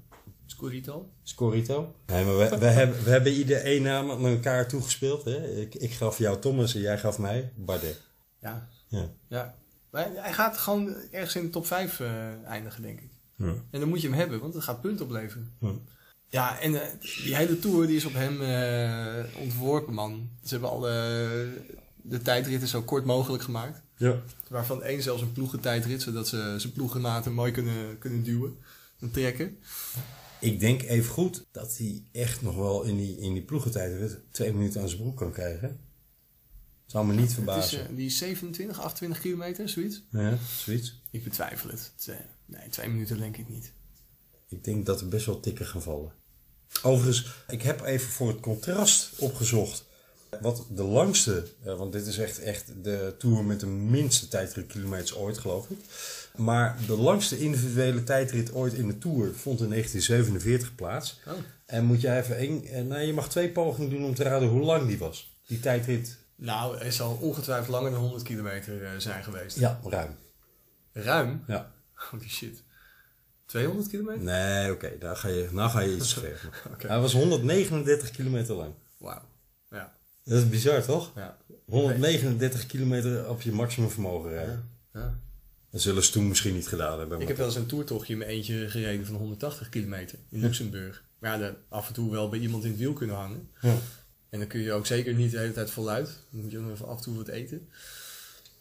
[0.51, 1.11] Scorito.
[1.23, 1.95] Scorito.
[2.07, 5.25] Nee, maar we, we, hebben, we hebben ieder één naam aan elkaar toegespeeld.
[5.25, 5.61] Hè?
[5.61, 8.01] Ik, ik gaf jou Thomas en jij gaf mij Bardet.
[8.41, 8.69] Ja.
[8.89, 9.11] Ja.
[9.29, 9.55] ja.
[9.91, 13.11] Maar hij gaat gewoon ergens in de top 5 eh, eindigen, denk ik.
[13.37, 13.55] Ja.
[13.71, 15.53] En dan moet je hem hebben, want het gaat punten opleveren.
[15.61, 15.73] Ja.
[16.31, 16.89] Ja, en eh,
[17.25, 20.31] die hele tour die is op hem eh, ontworpen, man.
[20.43, 20.95] Ze hebben al eh,
[22.03, 23.83] de tijdritten zo kort mogelijk gemaakt.
[23.97, 24.17] Ja.
[24.49, 28.57] Waarvan één zelfs een ploegentijdrit, zodat ze zijn ploegenmaten mooi kunnen, kunnen duwen
[29.01, 29.59] en trekken.
[30.41, 34.53] Ik denk even goed dat hij echt nog wel in die, in die ploegentijd twee
[34.53, 35.81] minuten aan zijn broek kan krijgen.
[36.87, 37.95] Zou me niet Het is, verbazen.
[37.95, 40.03] die is 27, 28 kilometer, zoiets.
[40.11, 41.01] Ja, zoiets.
[41.11, 41.93] Ik betwijfel het.
[41.97, 43.73] Het, eh, nee, twee minuten denk ik niet.
[44.49, 46.13] Ik denk dat er best wel tikken gaan vallen.
[46.83, 49.85] Overigens, ik heb even voor het contrast opgezocht.
[50.41, 55.15] Wat de langste, eh, want dit is echt, echt de tour met de minste tijdritkilometers
[55.15, 55.79] ooit, geloof ik.
[56.37, 61.21] Maar de langste individuele tijdrit ooit in de tour vond in 1947 plaats.
[61.27, 61.33] Oh.
[61.67, 64.63] En moet jij even één, nou, je mag twee pogingen doen om te raden hoe
[64.63, 65.39] lang die was.
[65.47, 66.19] Die tijdrit.
[66.37, 69.59] Nou, hij zal ongetwijfeld langer dan 100 kilometer eh, zijn geweest.
[69.59, 70.17] Ja, ruim.
[70.93, 71.43] Ruim?
[71.47, 71.73] Ja.
[71.95, 72.63] Holy shit.
[73.47, 74.23] 200 kilometer?
[74.23, 76.17] Nee, oké, daar ga je, nou ga je iets.
[76.73, 76.87] Oké.
[76.87, 78.75] Hij was 139 kilometer lang.
[78.99, 79.23] Wauw.
[79.71, 79.93] Ja.
[80.25, 81.13] Dat is bizar, toch?
[81.17, 81.37] Ja.
[81.65, 84.71] 139 kilometer op je maximum vermogen rijden.
[84.93, 85.19] ja.
[85.71, 87.21] Dat zullen ze toen misschien niet gedaan hebben.
[87.21, 91.05] Ik heb wel eens een toertochtje in mijn eentje gereden van 180 kilometer in Luxemburg.
[91.19, 93.49] Maar ja, af en toe wel bij iemand in het wiel kunnen hangen.
[93.61, 93.77] Ja.
[94.31, 96.07] En dan kun je ook zeker niet de hele tijd voluit.
[96.31, 97.69] Dan moet je nog even af en toe wat eten.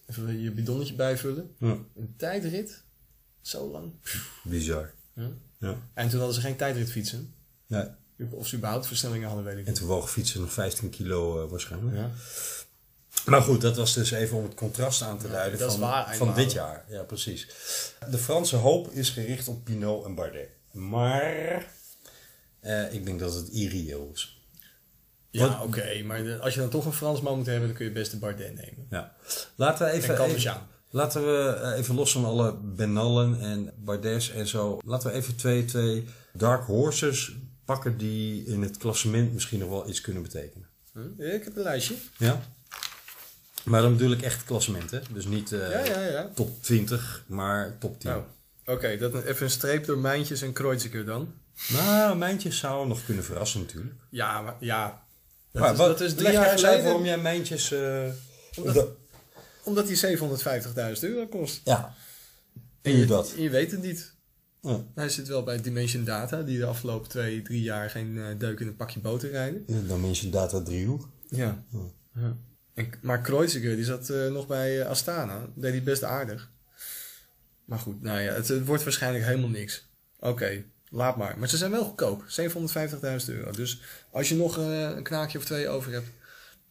[0.05, 1.51] Even je bidonnetje bijvullen.
[1.57, 1.77] Ja.
[1.95, 2.83] Een tijdrit,
[3.41, 3.91] zo lang.
[4.43, 4.91] Bizar.
[5.13, 5.29] Ja.
[5.59, 5.75] Ja.
[5.93, 7.33] En toen hadden ze geen tijdritfietsen.
[7.67, 7.85] Nee.
[8.29, 9.75] Of ze überhaupt versnellingen hadden, weet ik En niet.
[9.79, 11.97] toen woog fietsen nog 15 kilo eh, waarschijnlijk.
[11.97, 12.11] Ja.
[13.25, 16.15] Maar goed, dat was dus even om het contrast aan te Ja, duiden van, waar,
[16.15, 16.85] van dit jaar.
[16.89, 17.47] Ja, precies.
[18.11, 20.49] De Franse hoop is gericht op Pinot en Bardet.
[20.71, 21.65] Maar
[22.59, 24.37] eh, ik denk dat het irreëel is.
[25.31, 27.91] Ja, oké, maar de- als je dan toch een Fransman moet hebben, dan kun je
[27.91, 28.87] best de Bardet nemen.
[28.89, 29.15] Ja.
[29.55, 34.29] Laten we En even, even, laten we eh, even los van alle Benallen en Bardets
[34.31, 34.79] en zo.
[34.85, 37.31] Laten we even twee, twee dark horses
[37.65, 40.67] pakken die in het klassement misschien nog wel iets kunnen betekenen.
[40.93, 41.21] Hm?
[41.21, 41.95] Ik heb een lijstje.
[42.17, 42.41] Ja?
[43.65, 44.99] Maar dan bedoel ik echt klassement, hè?
[45.11, 46.29] Dus niet eh, Ja, ja, ja.
[46.35, 48.09] top 20, maar top 10.
[48.09, 48.23] Nou,
[48.65, 51.33] oké, dat even een streep door Mijntjes en Kreuziger dan.
[51.69, 53.93] Nou, Mijntjes zou nog kunnen verrassen natuurlijk.
[54.09, 55.03] Ja, maar ja.
[55.51, 56.83] Dat, maar is, wat, dat is drie jaar geleden.
[56.83, 57.71] waarom jij Mijntjes...
[57.71, 58.03] eh,
[58.57, 58.89] Omdat- dat-
[59.63, 61.61] Omdat die 750.000 euro kost.
[61.63, 61.95] ja,
[62.81, 63.33] en je dat.
[63.35, 64.13] En je weet het niet.
[64.61, 64.83] Ja.
[64.95, 68.59] Hij zit wel bij Dimension Data, die de afgelopen twee, drie jaar geen eh, deuk
[68.59, 69.63] in een pakje boter rijden.
[69.87, 71.09] Dimension Data driehoek.
[71.29, 71.63] Ja.
[72.15, 72.35] ja.
[72.79, 75.47] En, maar Kreuziger, die zat eh, nog bij eh, Astana.
[75.55, 76.49] Deed hij best aardig.
[77.65, 79.87] Maar goed, nou ja, het, het wordt waarschijnlijk helemaal niks.
[80.19, 81.39] Oké, laat maar.
[81.39, 82.23] Maar ze zijn wel goedkoop.
[82.23, 83.51] 750.000 euro.
[83.51, 86.07] Dus als je nog eh, een knaakje of twee over hebt...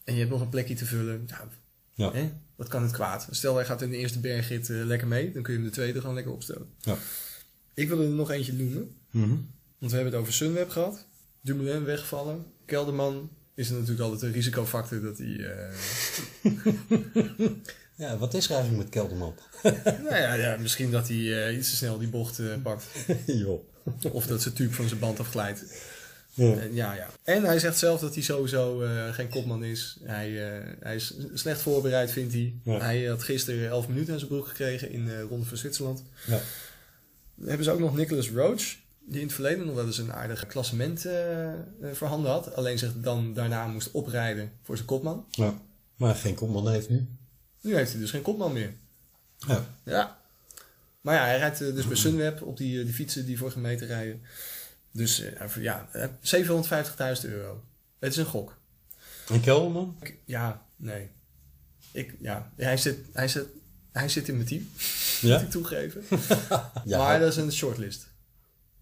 [0.03, 1.27] en je hebt nog een plekje te vullen...
[1.27, 1.47] Nou,
[1.93, 2.11] Ja.
[2.19, 3.27] hè, wat kan het kwaad?
[3.31, 5.31] Stel, hij gaat in de eerste bergrit lekker mee...
[5.31, 6.69] dan kun je hem de tweede gewoon lekker opstellen.
[6.79, 6.95] Ja.
[7.73, 8.95] Ik wil er nog eentje noemen.
[9.11, 9.29] Mhm.
[9.79, 11.05] Want we hebben het over Sunweb gehad.
[11.41, 12.45] Dumoulin weggevallen.
[12.65, 15.35] Kelderman is er natuurlijk altijd een risicofactor dat hij...
[15.37, 15.71] eh,
[17.95, 19.35] Ja, wat is er eigenlijk met Kelderman?
[19.83, 22.85] nou ja, ja, misschien dat hij eh, iets te snel die bocht eh, pakt.
[23.25, 23.67] Joh.
[24.11, 25.63] Of dat zijn tube van zijn band afglijdt.
[26.33, 26.53] Ja.
[26.53, 27.09] En, ja, ja.
[27.23, 29.97] en hij zegt zelf dat hij sowieso geen kopman is.
[30.03, 30.29] Hij,
[30.79, 32.53] hij is slecht voorbereid, vindt hij.
[32.63, 32.79] Ja.
[32.79, 36.03] Hij had gisteren 11 minuten aan zijn broek gekregen in de Ronde van Zwitserland.
[36.25, 36.41] Ja.
[37.35, 38.75] Dan hebben ze ook nog Nicholas Roach.
[39.05, 41.57] Die in het verleden nog wel eens een aardig klassement eh eh,
[41.93, 42.55] voorhanden had.
[42.55, 45.25] Alleen zich dan daarna moest oprijden voor zijn kopman.
[45.31, 45.53] ja.
[45.95, 47.07] Maar geen kopman heeft nu.
[47.61, 48.73] Nu heeft hij dus geen kopman meer.
[49.37, 49.65] Ja.
[49.83, 50.19] Ja.
[51.01, 53.87] Maar ja, hij rijdt eh, dus bij Sunweb op die, die fietsen die vorige meter
[53.87, 54.21] rijden.
[54.91, 55.23] Dus
[55.59, 56.07] ja, eh,
[57.21, 57.63] 750.000 euro.
[57.99, 58.57] Het is een gok.
[59.29, 59.97] En Kelderman?
[60.25, 61.09] Ja, nee.
[61.91, 63.45] Ik, ja, hij zit, hij zit,
[63.91, 64.61] hij zit in mijn team,
[65.21, 65.39] moet Ja?
[65.39, 66.03] ik toegeven.
[66.85, 68.07] ja Maar dat is een shortlist.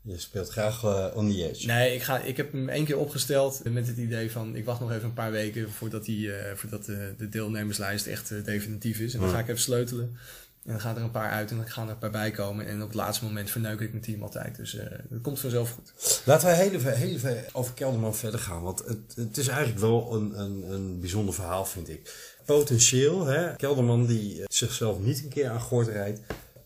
[0.08, 1.66] Je speelt graag eh, on the edge.
[1.66, 4.56] Nee, ik, ga, ik heb hem één keer opgesteld met het idee van...
[4.56, 8.32] ik wacht nog even een paar weken voordat, die, eh, voordat de, de deelnemerslijst echt
[8.32, 9.14] eh, definitief is.
[9.14, 10.18] En dan ga ik even sleutelen.
[10.64, 12.68] En dan gaan er een paar uit en dan gaan er een paar bij komen.
[12.68, 14.56] En op het laatste moment verneuk ik mijn team altijd.
[14.56, 16.22] Dus eh dat komt vanzelf goed.
[16.26, 18.62] Laten we heel even, heel even over Kelderman verder gaan.
[18.62, 22.36] Want het, het is eigenlijk wel een, een, een bijzonder verhaal, vind ik.
[22.46, 23.56] Potentieel, hè?
[23.56, 26.20] Kelderman die eh, zichzelf niet een keer aan gort rijdt,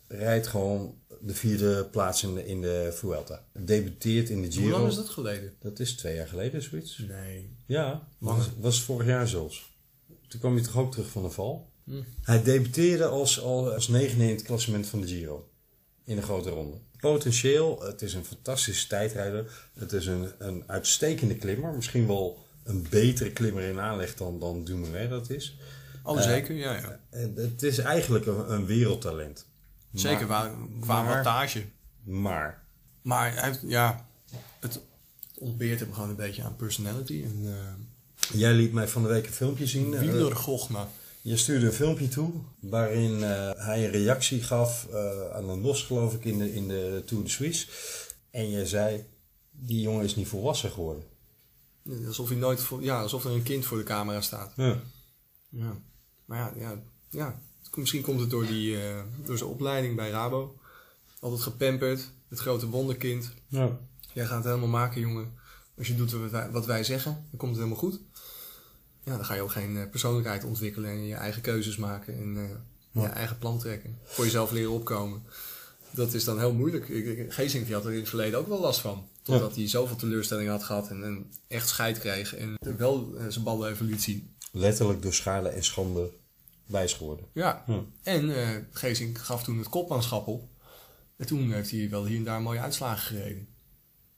[0.08, 3.46] rijdt gewoon de vierde plaats in de, in de Vuelta.
[3.54, 4.64] Debuteert in de Giro.
[4.64, 5.54] Hoe lang is dat geleden?
[5.60, 6.98] Dat is twee jaar geleden, zoiets.
[7.08, 7.56] Nee.
[7.66, 9.70] Ja, was, was vorig jaar zelfs.
[10.28, 11.70] Toen kwam hij toch ook terug van de val.
[11.84, 12.02] Hm.
[12.22, 15.50] Hij debuteerde als, al- als negende in het klassement van de Giro.
[16.04, 16.78] In de grote ronde.
[17.00, 19.70] Potentieel, het is een fantastische tijdrijder.
[19.80, 21.74] Het is een, een uitstekende klimmer.
[21.74, 25.58] Misschien wel een betere klimmer in aanleg dan, dan Dumoulin dat is.
[26.04, 27.00] Oh, Eh, zeker, ja, ja.
[27.10, 29.46] En het is eigenlijk een, een wereldtalent.
[29.94, 31.66] Zeker, qua, qua maar- wattage.
[32.04, 32.64] Maar,
[33.02, 34.06] Maar hij heeft, ja,
[34.60, 34.80] het
[35.38, 37.24] ontbeert hem gewoon een beetje aan personality.
[37.24, 37.74] En eh
[38.40, 39.94] jij liet mij van de week een filmpje zien.
[39.94, 40.88] eh, wielergochma.
[41.22, 44.88] Je stuurde een filmpje toe waarin eh, hij een reactie gaf
[45.34, 47.68] aan een los, geloof ik, in de, in de Tour de Suisse.
[48.32, 49.06] En je zei,
[49.52, 51.04] die jongen is niet volwassen geworden.
[52.08, 54.54] Alsof, hij nooit voor, ja, alsof er een kind voor de camera staat.
[54.56, 54.78] Ja.
[55.50, 55.78] Ja.
[56.26, 56.76] Maar ja, ja,
[57.10, 57.40] ja.
[57.76, 60.60] Misschien komt het door, die, eh, door zijn opleiding bij Rabo.
[61.20, 63.32] Altijd gepamperd, het grote wonderkind.
[63.48, 63.80] Ja.
[64.14, 65.34] Jij gaat het helemaal maken, jongen.
[65.78, 68.00] Als je doet wat wij, wat wij zeggen, dan komt het helemaal goed.
[69.04, 72.38] Ja, dan ga je ook geen eh, persoonlijkheid ontwikkelen en je eigen keuzes maken en
[72.38, 73.98] eh, je eigen plan trekken.
[74.04, 75.24] Voor jezelf leren opkomen.
[75.92, 76.86] Dat is dan heel moeilijk.
[77.30, 79.08] Geesink die had er in het verleden ook wel last van.
[79.22, 82.36] Totdat hij zoveel teleurstellingen had gehad en, en echt scheid kreeg.
[82.36, 84.36] En wel zijn ballen even liet zien.
[84.52, 86.12] Letterlijk door schade en schande
[86.72, 87.26] wijs geworden.
[87.34, 87.64] Ja.
[87.66, 87.80] Hm.
[88.04, 90.50] En eh Geesink gaf toen het kopmanschap op.
[91.18, 93.48] En toen heeft hij wel hier en daar mooie uitslagen gereden.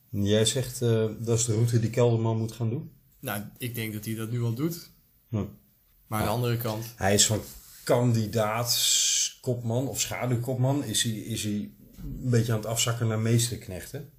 [0.10, 2.92] Jij zegt, eh, dat is de route die Kelderman moet gaan doen?
[3.20, 4.90] Nou, ik denk dat hij dat nu al doet.
[5.30, 5.46] Hm.
[6.08, 7.42] Maar aan de andere kant, Hij is van
[7.84, 8.80] kandidaat
[9.42, 10.84] kopman of schaduwkopman.
[10.84, 14.10] Is hij, is hij een beetje aan het afzakken naar meesterknechten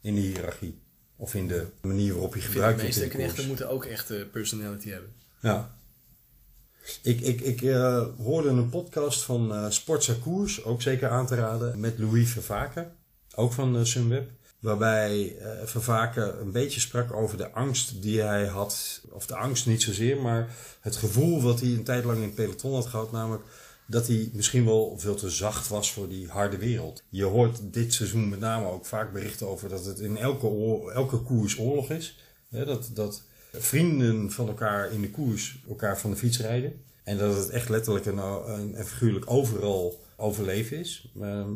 [0.00, 0.82] in de hiërarchie.
[1.16, 3.32] Of in de manier waarop vind gebruikt de wordt in meeste de koers.
[3.32, 5.12] knechten moeten ook echt personality hebben.
[5.40, 5.78] Ja.
[7.02, 11.80] Ik, ik, ik eh, hoorde een podcast van Sportza Koers, ook zeker aan te raden,
[11.80, 12.92] met Louis Vervaken,
[13.34, 14.30] ook van eh, Sunweb.
[14.58, 19.66] Waarbij eh Vervaken een beetje sprak over de angst die hij had, of de angst
[19.66, 20.48] niet zozeer, maar
[20.80, 23.44] het gevoel wat hij een tijd lang in peloton had gehad, namelijk
[23.86, 27.02] dat hij misschien wel veel te zacht was voor die harde wereld.
[27.08, 30.46] Je hoort dit seizoen met name ook vaak berichten over dat het in elke,
[30.92, 32.18] elke koers oorlog is.
[32.48, 33.22] Dat, dat
[33.58, 36.82] vrienden van elkaar in de koers elkaar van de fiets rijden.
[37.04, 38.18] En dat het echt letterlijk en,
[38.74, 41.12] en, figuurlijk overal overleven is.
[41.20, 41.52] Ehm,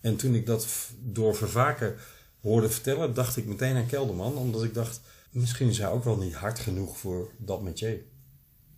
[0.00, 0.66] en toen ik dat
[1.00, 1.94] door Vervaken
[2.40, 4.36] hoorde vertellen, dacht ik meteen aan Kelderman.
[4.36, 5.00] Omdat ik dacht,
[5.30, 8.02] misschien is hij ook wel niet hard genoeg voor dat metier.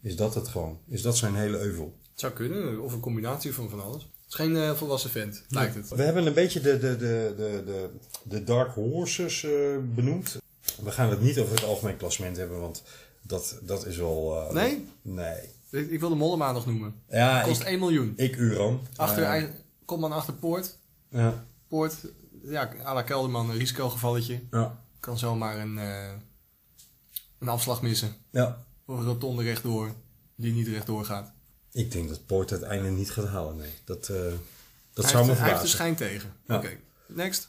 [0.03, 0.79] Is dat het gewoon?
[0.89, 1.99] Is dat zijn hele euvel?
[2.11, 4.03] Het zou kunnen, of een combinatie van van alles.
[4.03, 5.89] Het is geen eh, volwassen vent, lijkt het.
[5.89, 7.91] We hebben een beetje de, de, de, de, de,
[8.22, 9.51] de Dark Horses eh,
[9.95, 10.43] benoemd.
[10.83, 12.83] We gaan het niet over het algemeen klassement hebben, want
[13.22, 14.47] dat, dat is wel...
[14.49, 14.87] eh, Nee?
[15.03, 15.39] Nee.
[15.70, 16.95] Ik, ik wil de Mollema nog noemen.
[17.09, 18.12] Ja, Kost ik, 1 miljoen.
[18.16, 18.81] ik Uran.
[18.97, 19.51] Achter, Eh, ei-
[19.85, 20.77] Kopman achter Poort.
[21.09, 21.95] ja, Poort,
[22.45, 24.41] ja, à la Kelderman, een risicogevalletje.
[24.51, 26.12] ja, Kan zomaar een, eh,
[27.39, 28.14] een afslag missen.
[28.31, 28.59] ja.
[28.87, 29.93] Of een rotonde rechtdoor,
[30.35, 31.33] die niet rechtdoor gaat.
[31.72, 33.70] Ik denk dat Poort het einde niet gaat halen, nee.
[33.85, 34.16] Dat, eh,
[34.93, 35.68] dat hij zou me heeft, hij heeft de verbazen.
[35.68, 36.33] schijn tegen.
[36.47, 36.57] Ja.
[36.57, 36.77] Oké,
[37.09, 37.49] next.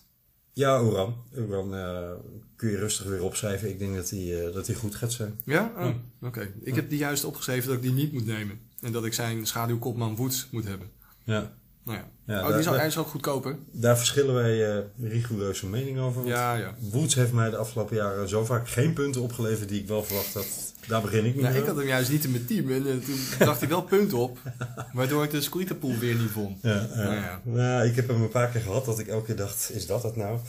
[0.55, 1.15] Ja, Uran.
[1.33, 2.11] Uran eh,
[2.55, 3.69] kun je rustig weer opschrijven.
[3.69, 5.39] Ik denk dat hij, eh, dat hij goed gaat zijn.
[5.43, 5.71] Ja?
[5.77, 6.53] Oh, oké.
[6.61, 8.59] Ik heb die juist opgeschreven dat ik die niet moet nemen.
[8.81, 10.89] En dat ik zijn schaduwkopman Woods moet hebben.
[11.23, 11.53] Ja.
[11.85, 12.05] Nou ja.
[12.27, 13.57] Ja, oh, daar- die is ook, hij is ook goedkoper.
[13.71, 16.15] Daar verschillen wij eh rigoureus van mening over.
[16.21, 16.75] want Ja, ja.
[16.79, 20.33] Woods heeft mij de afgelopen jaren zo vaak geen punten opgeleverd die ik wel verwacht
[20.33, 20.45] had.
[20.87, 21.61] Daar begin ik niet Nou, mee.
[21.61, 22.71] ik had hem juist niet in mijn team.
[22.71, 24.37] En eh, toen bracht hij wel punten op.
[24.93, 26.57] Waardoor ik de Squeeterpool weer niet won.
[26.61, 26.95] Ja, ja.
[26.95, 27.41] Nou ja.
[27.43, 30.03] Nou, ik heb hem een paar keer gehad dat ik elke keer dacht, is dat
[30.03, 30.39] het nou?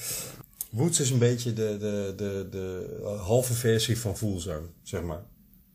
[0.71, 5.23] Woods is een beetje de, de, de, de halve versie van Voelzang, zeg maar.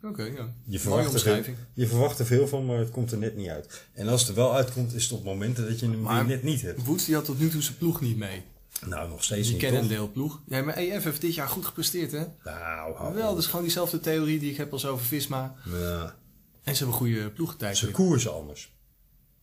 [0.03, 0.53] Oké, ja.
[0.65, 3.85] Je verwacht, er je verwacht er veel van, maar het komt er net niet uit.
[3.93, 6.43] En als het er wel uitkomt, is het op momenten dat je hem Maar- net
[6.43, 6.85] niet hebt.
[6.85, 8.43] Woods die had tot nu toe zijn ploeg niet mee.
[8.85, 9.71] Nou, nog steeds Die niet, toch?
[9.73, 10.41] Cannondale ploeg.
[10.47, 12.23] Ja, maar EF heeft dit jaar goed gepresteerd, hè?
[12.43, 15.55] Nou, hou Wel, dat is gewoon diezelfde theorie die ik heb als over Visma.
[15.65, 16.15] Ja.
[16.63, 17.77] En ze hebben goede ploegentijd.
[17.77, 18.71] Ze koersen anders.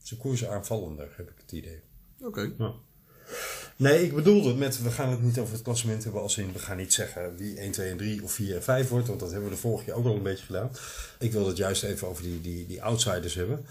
[0.03, 1.81] Ze koersen aanvallender, heb ik het idee.
[2.23, 2.53] Oké.
[3.79, 6.53] Nee, ik bedoelde het met, we gaan het niet over het klassement hebben als in,
[6.53, 9.21] we gaan niet zeggen wie 1, 2 en 3 of 4 en 5 wordt, want
[9.21, 10.71] dat hebben we de vorige keer ook al een beetje gedaan.
[11.19, 13.67] Ik wil het juist even over die, die, die outsiders hebben.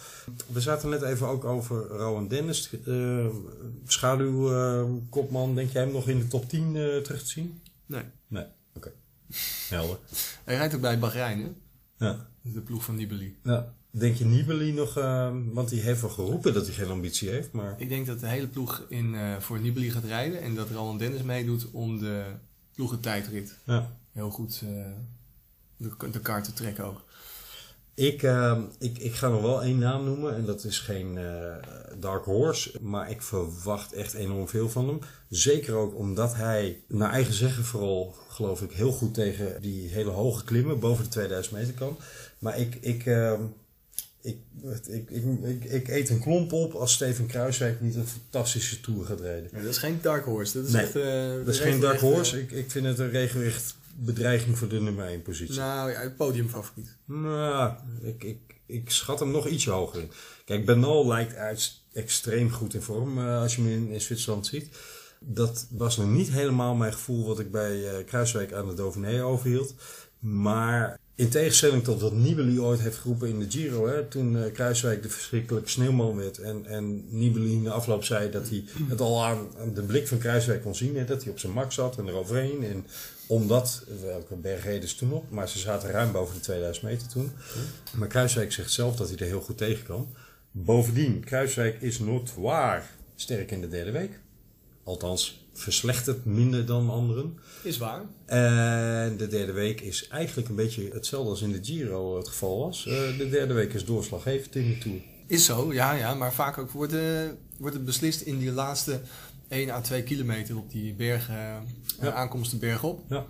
[0.47, 3.25] We zaten net even ook over Rowan Dennis, eh
[3.87, 5.55] schaduwkopman.
[5.55, 7.61] Denk jij hem nog in de top 10 eh, terug te zien?
[7.85, 8.03] Nee.
[8.27, 8.45] Nee,
[8.75, 8.91] oké.
[9.69, 9.97] Helder.
[10.43, 11.49] Hij rijdt ook bij Bahrein, hè?
[12.05, 12.27] Ja.
[12.41, 13.37] De ploeg van Nibali.
[13.43, 13.73] ja.
[13.97, 17.51] Denk je Nibali nog, eh, want die heeft wel geroepen dat hij geen ambitie heeft,
[17.51, 17.75] maar...
[17.77, 20.41] Ik denk dat de hele ploeg in, eh, voor Nibali gaat rijden.
[20.41, 22.23] En dat Roland Dennis meedoet om de
[22.73, 23.97] ploegentijdrit Ja.
[24.11, 24.85] heel goed eh,
[25.77, 27.05] de, de kaart te trekken ook.
[27.93, 31.55] Ik, eh, ik, ik ga nog wel één naam noemen en dat is geen eh,
[31.99, 34.99] Dark Horse, maar ik verwacht echt enorm veel van hem.
[35.29, 40.09] Zeker ook omdat hij, naar eigen zeggen vooral, geloof ik, heel goed tegen die hele
[40.09, 41.97] hoge klimmen boven de 2000 meter kan.
[42.39, 43.39] Maar ik, ik, eh,
[44.27, 44.37] ik,
[44.87, 45.09] ik,
[45.43, 49.49] ik, ik, eet een klomp op als Steven Kruiswijk niet een fantastische tour gaat rijden.
[49.53, 50.57] dat is geen Dark Horse.
[50.57, 50.95] Dat is echt...
[50.95, 54.81] eh, Dat is geen Dark Horse, ik, ik vind het een regelrecht bedreiging voor de
[54.81, 55.59] nummer 1 eh, positie.
[55.59, 56.95] nou ja, podiumfavoriet.
[57.05, 60.11] Nou, ik, ik, ik schat hem nog ietsje hoger in.
[60.45, 64.45] Kijk, Bernal lijkt uit extreem goed in vorm eh, als je hem in, in Zwitserland
[64.45, 64.69] ziet.
[65.19, 69.23] Dat was nog niet helemaal mijn gevoel wat ik bij eh, Kruiswijk aan de Dauphiné
[69.23, 69.75] overhield.
[70.19, 74.51] Maar in tegenstelling tot wat Nibali ooit heeft geroepen in de Giro, hè, toen eh,
[74.51, 79.01] Kruiswijk de verschrikkelijke sneeuwman werd en, en Nibali in de afloop zei dat hij het
[79.01, 81.97] al aan, de blik van Kruiswijk kon zien, hè, dat hij op zijn mak zat
[81.97, 82.63] en eroverheen.
[82.63, 82.85] En
[83.27, 87.07] omdat, welke berg reden ze toen op, maar ze zaten ruim boven de 2000 meter
[87.07, 87.31] toen.
[87.95, 90.07] Maar Kruiswijk zegt zelf dat hij er heel goed tegen kan.
[90.51, 92.81] Bovendien, Kruiswijk is notoire
[93.15, 94.19] sterk in de derde week.
[94.83, 97.37] Althans, verslechtert minder dan anderen.
[97.63, 98.01] Is waar.
[98.25, 102.59] En de derde week is eigenlijk een beetje hetzelfde als in de Giro het geval
[102.59, 102.85] was.
[102.87, 104.99] Eh, de derde week is doorslaggevend in de Tour.
[105.27, 106.13] Is zo, ja, ja.
[106.13, 107.01] Maar vaak ook wordt, eh,
[107.57, 108.99] wordt het beslist in die laatste
[109.49, 111.35] 1 à 2 kilometer op die berg, eh
[112.01, 112.27] Ja.
[112.49, 113.03] de berg op.
[113.09, 113.25] Ja.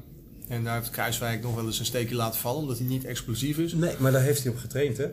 [0.48, 3.58] En daar heeft Kruiswijk nog wel eens een steekje laten vallen, omdat hij niet explosief
[3.58, 3.74] is.
[3.74, 5.08] Nee, maar daar heeft hij op getraind, hè?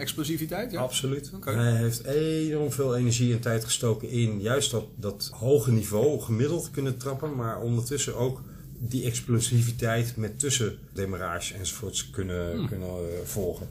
[0.00, 0.80] Explosiviteit, ja.
[0.80, 1.32] Absoluut.
[1.40, 6.70] Hij heeft enorm veel energie en tijd gestoken in juist dat, dat hoge niveau gemiddeld
[6.70, 8.42] kunnen trappen, maar ondertussen ook
[8.82, 13.68] die explosiviteit met tussendemarrage enzovoorts kunnen, kunnen eh, volgen.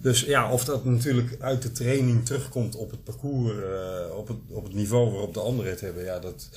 [0.00, 4.36] Dus ja, of dat natuurlijk uit de training terugkomt op het parcours, eh, op, het,
[4.48, 6.48] op het niveau waarop de anderen het hebben, ja, dat,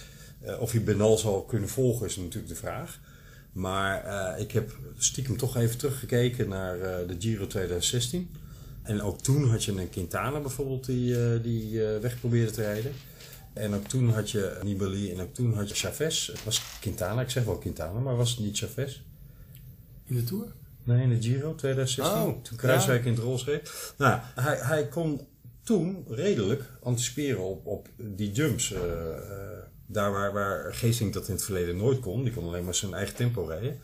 [0.41, 2.99] eh, of je Benal zal kunnen volgen is natuurlijk de vraag.
[3.51, 8.29] Maar ik heb stiekem toch even teruggekeken naar de Giro 2016.
[8.83, 12.61] En ook toen had je een Quintana bijvoorbeeld die, eh, die eh, weg probeerde te
[12.61, 12.91] rijden.
[13.53, 16.27] En ook toen had je Nibali en ook toen had je Chavez.
[16.27, 19.01] Het was Quintana, ik zeg wel Quintana, maar was het niet Chavez?
[20.05, 20.45] In de Tour?
[20.83, 22.21] Nee, in de Giro 2016.
[22.21, 23.93] Oh, toen Kruiswijk in het rols reed.
[23.97, 25.27] Nou, hij, hij kon
[25.63, 28.73] toen redelijk anticiperen op, op die jumps.
[28.73, 28.79] eh,
[29.91, 32.23] daar waar, waar Geesink dat in het verleden nooit kon.
[32.23, 33.79] Die kon alleen maar zijn eigen tempo rijden.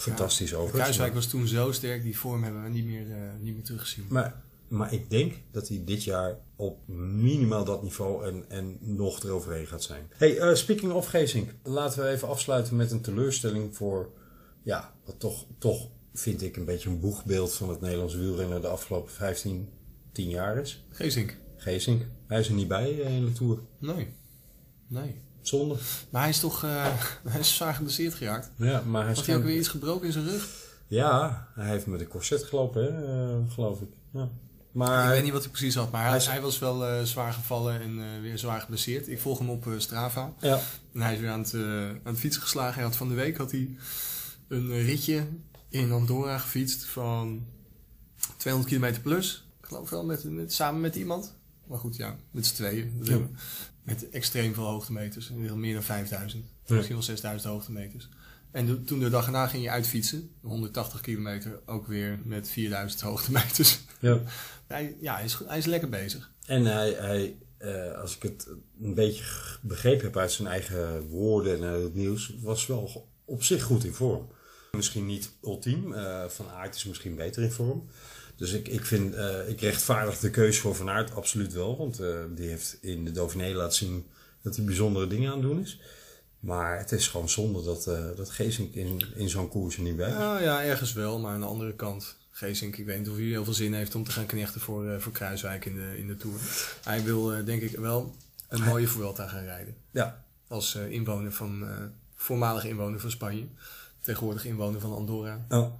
[0.00, 0.82] Fantastisch overigens.
[0.82, 4.06] Kruiswijk was toen zo sterk, die vorm hebben we niet meer, eh, niet meer teruggezien.
[4.08, 9.22] Maar, maar ik denk dat hij dit jaar op minimaal dat niveau en, en nog
[9.22, 10.10] eroverheen gaat zijn.
[10.16, 11.54] Hey, eh, speaking of Geesink.
[11.62, 14.10] Laten we even afsluiten met een teleurstelling voor...
[14.62, 18.68] Ja, wat toch, toch vind ik een beetje een boegbeeld van het Nederlands wielrennen de
[18.68, 19.68] afgelopen 15,
[20.12, 20.84] 10 jaar is.
[20.88, 21.36] Geesink?
[21.56, 22.06] Geesink.
[22.26, 23.58] Hij is er niet bij eh, in de Tour.
[23.78, 24.08] Nee.
[24.86, 25.14] Nee.
[25.48, 25.74] Zonde.
[26.10, 26.86] Maar hij is toch uh,
[27.28, 28.50] hij is zwaar geblesseerd geraakt.
[28.56, 30.48] Ja, maar hij Had hij ook weer iets gebroken in zijn rug?
[30.86, 33.88] Ja, hij heeft met een corset gelopen, hè, uh, geloof ik.
[34.12, 34.28] Ja.
[34.72, 37.02] Maar ik weet niet wat hij precies had, maar hij, hij, hij was wel uh,
[37.02, 39.08] zwaar gevallen en uh, weer zwaar geblesseerd.
[39.08, 40.32] Ik volg hem op Strava.
[40.40, 40.60] Ja.
[40.92, 42.74] En hij is weer aan het, aan het fietsen geslagen.
[42.74, 43.76] Hij had van de week had hij
[44.48, 45.26] een ritje
[45.68, 47.46] in Andorra gefietst van
[48.36, 49.46] 200 kilometer plus.
[49.60, 51.34] Ik geloof wel met, met, samen met iemand.
[51.66, 53.00] Maar goed, ja, met z'n tweeën.
[53.02, 53.18] Ja.
[53.88, 55.30] Met extreem veel hoogtemeters.
[55.54, 56.44] Meer dan 5000.
[56.64, 56.74] Ja.
[56.74, 58.08] Misschien wel 6000 hoogtemeters.
[58.50, 60.30] En toen de dag erna ging je uitfietsen.
[60.40, 61.60] 180 kilometer.
[61.66, 63.78] Ook weer met 4000 hoogtemeters.
[64.00, 64.20] Ja.
[64.66, 66.30] hij, ja, hij is, hij is lekker bezig.
[66.46, 68.48] En hij, hij uh, als ik het
[68.80, 69.24] een beetje
[69.60, 73.94] begrepen heb uit zijn eigen woorden en het nieuws, was wel op zich goed in
[73.94, 74.28] vorm.
[74.72, 75.92] Misschien niet ultiem.
[75.92, 77.88] Uh, van Aert is misschien beter in vorm.
[78.38, 81.76] Dus ik, ik vind, uh, ik rechtvaardig de keuze voor Van Aert absoluut wel.
[81.76, 84.06] Want uh, die heeft in de Dauphiné laten zien
[84.42, 85.80] dat hij bijzondere dingen aan het doen is.
[86.40, 89.96] Maar het is gewoon zonde dat, uh, dat Geesink in, in zo'n koers er niet
[89.96, 90.14] bij is.
[90.14, 91.18] Ja, ja, ergens wel.
[91.18, 93.94] Maar aan de andere kant, Geesink, ik weet niet of hij heel veel zin heeft
[93.94, 96.36] om te gaan knechten voor, voor Kruiswijk in de, in de Tour.
[96.84, 98.14] Hij wil denk ik wel
[98.48, 99.76] een mooie Vuelta gaan rijden.
[99.90, 100.24] Ja.
[100.48, 101.68] Als inwoner van,
[102.16, 103.46] voormalig inwoner van Spanje.
[104.00, 105.46] Tegenwoordig inwoner van Andorra.
[105.48, 105.72] Oh.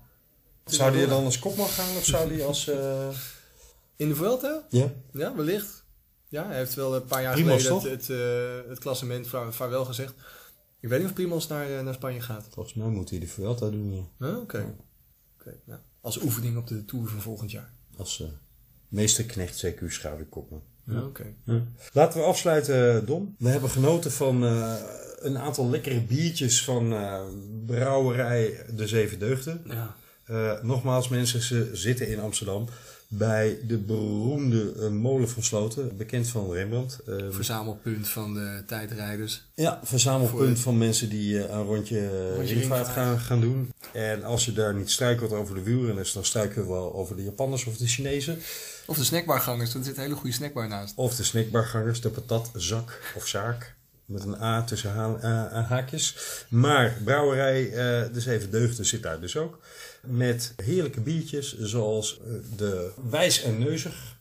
[0.75, 2.69] Zou die dan als kopman gaan of zou die als...
[2.69, 3.09] Uh...
[3.97, 4.67] In de Vuelta?
[4.69, 4.93] Ja.
[5.13, 5.85] Ja, wellicht.
[6.29, 9.85] Ja, hij heeft wel een paar jaar Primos, geleden het, het, uh, het klassement vaarwel
[9.85, 10.15] gezegd.
[10.81, 12.47] Ik weet niet of Primos naar, naar Spanje gaat.
[12.51, 14.27] Volgens mij moet hij de Vuelta doen, ja.
[14.27, 14.41] Ah, Oké.
[14.41, 14.61] Okay.
[14.61, 14.75] Ja.
[15.41, 17.73] Okay, nou, als oefening op de Tour van volgend jaar.
[17.97, 18.29] Als uh,
[18.89, 20.63] meesterknecht CQ schouderkopman.
[20.85, 21.35] Ja, oké.
[21.45, 21.63] Ja.
[21.93, 23.35] Laten we afsluiten, Don.
[23.39, 24.75] We hebben genoten van uh,
[25.19, 26.95] een aantal lekkere biertjes van
[27.67, 29.63] brouwerij De Zeven Deugden.
[29.67, 29.97] Ja.
[30.31, 32.69] Uh, nogmaals mensen, ze zitten in Amsterdam
[33.11, 36.99] bij de beroemde uh, molen van Sloten, bekend van Rembrandt.
[37.09, 39.43] Uh, verzamelpunt van de tijdrijders.
[39.55, 40.63] Ja, verzamelpunt de...
[40.63, 43.73] van mensen die een rondje, rondje ringvaart gaan, gaan doen.
[43.93, 47.25] En als je daar niet struikelt over de wielrenners, dan struiken we wel over de
[47.25, 48.39] Japanners of de Chinezen.
[48.87, 50.97] Of de snackbargangers, er zit een hele goede snackbar naast.
[50.97, 53.77] Of de snackbargangers, de patatzak of zaak.
[54.05, 56.17] Met een A tussen ha haakjes.
[56.49, 57.71] Maar brouwerij
[58.13, 59.59] De Zeven Deugden zit daar dus ook.
[60.03, 62.21] Met heerlijke biertjes zoals
[62.57, 64.17] de Wijs en Neuzig.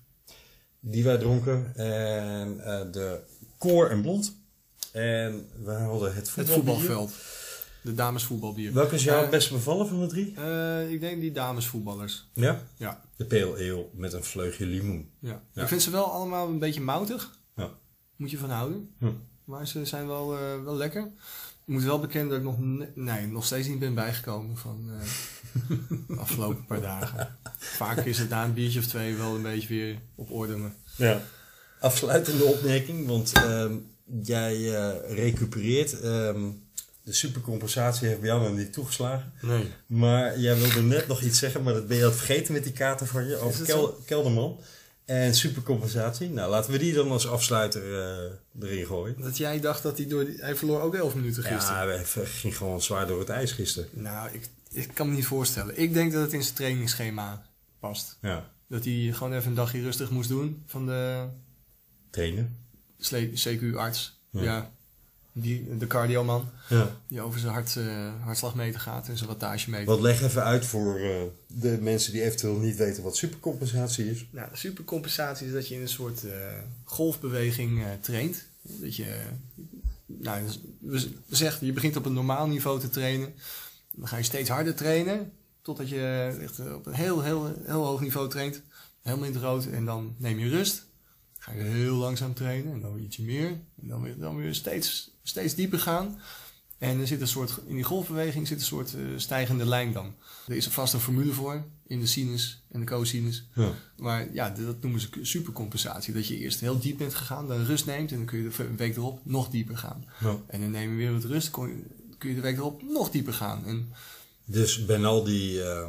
[0.79, 1.75] Die wij dronken.
[1.75, 3.19] En uh, de
[3.57, 4.35] Koor en Blond.
[4.91, 6.65] En we hadden het voetbalbier.
[6.65, 7.13] Het voetbalveld.
[7.81, 8.73] De damesvoetbalbier.
[8.73, 10.33] Welke is jou het best bevallen van de drie?
[10.37, 12.29] Uh, ik denk die damesvoetballers.
[12.33, 12.63] Ja?
[12.77, 13.01] Ja.
[13.15, 15.11] De pale ale met een vleugje limoen.
[15.19, 15.41] Ja.
[15.51, 15.61] ja.
[15.61, 17.39] Ik vind ze wel allemaal een beetje moutig.
[17.55, 17.69] Ja.
[18.15, 18.95] Moet je van houden.
[18.99, 19.11] Hm.
[19.43, 21.01] Maar ze zijn wel, uh, wel lekker.
[21.65, 25.01] Ik moet wel bekennen dat ik nog, nee, nog steeds niet ben bijgekomen van uh,
[26.17, 27.37] afgelopen paar dagen.
[27.57, 30.55] Vaak is het na een biertje of twee wel een beetje weer op orde.
[30.55, 30.73] Maar...
[30.95, 31.21] Ja.
[31.79, 33.91] Afsluitende opmerking, want um,
[34.23, 36.03] jij uh, recupereert.
[36.03, 36.65] Um,
[37.03, 39.33] de supercompensatie heeft bij jou nog niet toegeslagen.
[39.41, 39.71] Nee.
[39.85, 42.71] Maar jij wilde net nog iets zeggen, maar dat ben je al vergeten met die
[42.71, 44.59] kaarten van je over Kel Kelderman.
[45.05, 46.29] En supercompensatie.
[46.29, 49.15] Nou, laten we die dan als afsluiter uh, erin gooien.
[49.21, 50.25] Dat jij dacht dat hij door...
[50.25, 51.87] Die, hij verloor ook 11 minuten gisteren.
[51.87, 53.89] Ja, hij ging gewoon zwaar door het ijs gisteren.
[53.93, 54.41] Nou, ik,
[54.77, 55.79] ik kan me niet voorstellen.
[55.79, 57.45] Ik denk dat het in zijn trainingsschema
[57.79, 58.17] past.
[58.21, 58.49] Ja.
[58.67, 61.27] Dat hij gewoon even een dagje rustig moest doen van de...
[62.09, 62.49] Trainer.
[63.33, 64.19] CQ-arts.
[64.29, 64.41] Ja.
[64.41, 64.71] ja.
[65.31, 66.49] Die, de cardioman.
[66.69, 66.97] Ja.
[67.07, 69.85] Die over zijn hart, uh, hartslagmeter gaat en zijn wattagemeter.
[69.85, 74.25] Wat leg even uit voor uh, de mensen die eventueel niet weten wat supercompensatie is.
[74.29, 76.31] Nou, supercompensatie is dat je in een soort uh,
[76.83, 78.45] golfbeweging traint.
[78.61, 79.21] Dat je,
[80.05, 80.43] nou,
[80.79, 83.33] we zeggen, je begint op een normaal niveau te trainen.
[83.97, 85.31] Dan ga je steeds harder trainen.
[85.61, 88.61] Totdat je echt op een heel, heel, heel hoog niveau traint.
[89.01, 89.65] Helemaal in het rood.
[89.65, 90.85] En dan neem je rust.
[91.37, 92.73] Ga je heel langzaam trainen.
[92.73, 93.49] En dan weer ietsje meer.
[93.81, 96.19] En dan weer, dan weer steeds steeds dieper gaan.
[96.77, 100.13] En er zit een soort, in die golfbeweging zit een soort eh, stijgende lijn dan.
[100.47, 103.47] Er is er vast een formule voor in de sinus en de cosinus.
[103.53, 103.71] Ja.
[103.97, 106.13] Maar ja, dat noemen ze supercompensatie.
[106.13, 108.75] Dat je eerst heel diep bent gegaan, dan rust neemt en dan kun je de
[108.75, 110.05] week erop nog dieper gaan.
[110.19, 110.37] Ja.
[110.47, 111.51] En dan neem je weer wat rust,
[112.17, 113.65] kun je de week erop nog dieper gaan.
[113.65, 113.93] En
[114.45, 115.87] Dus Ben al die eh,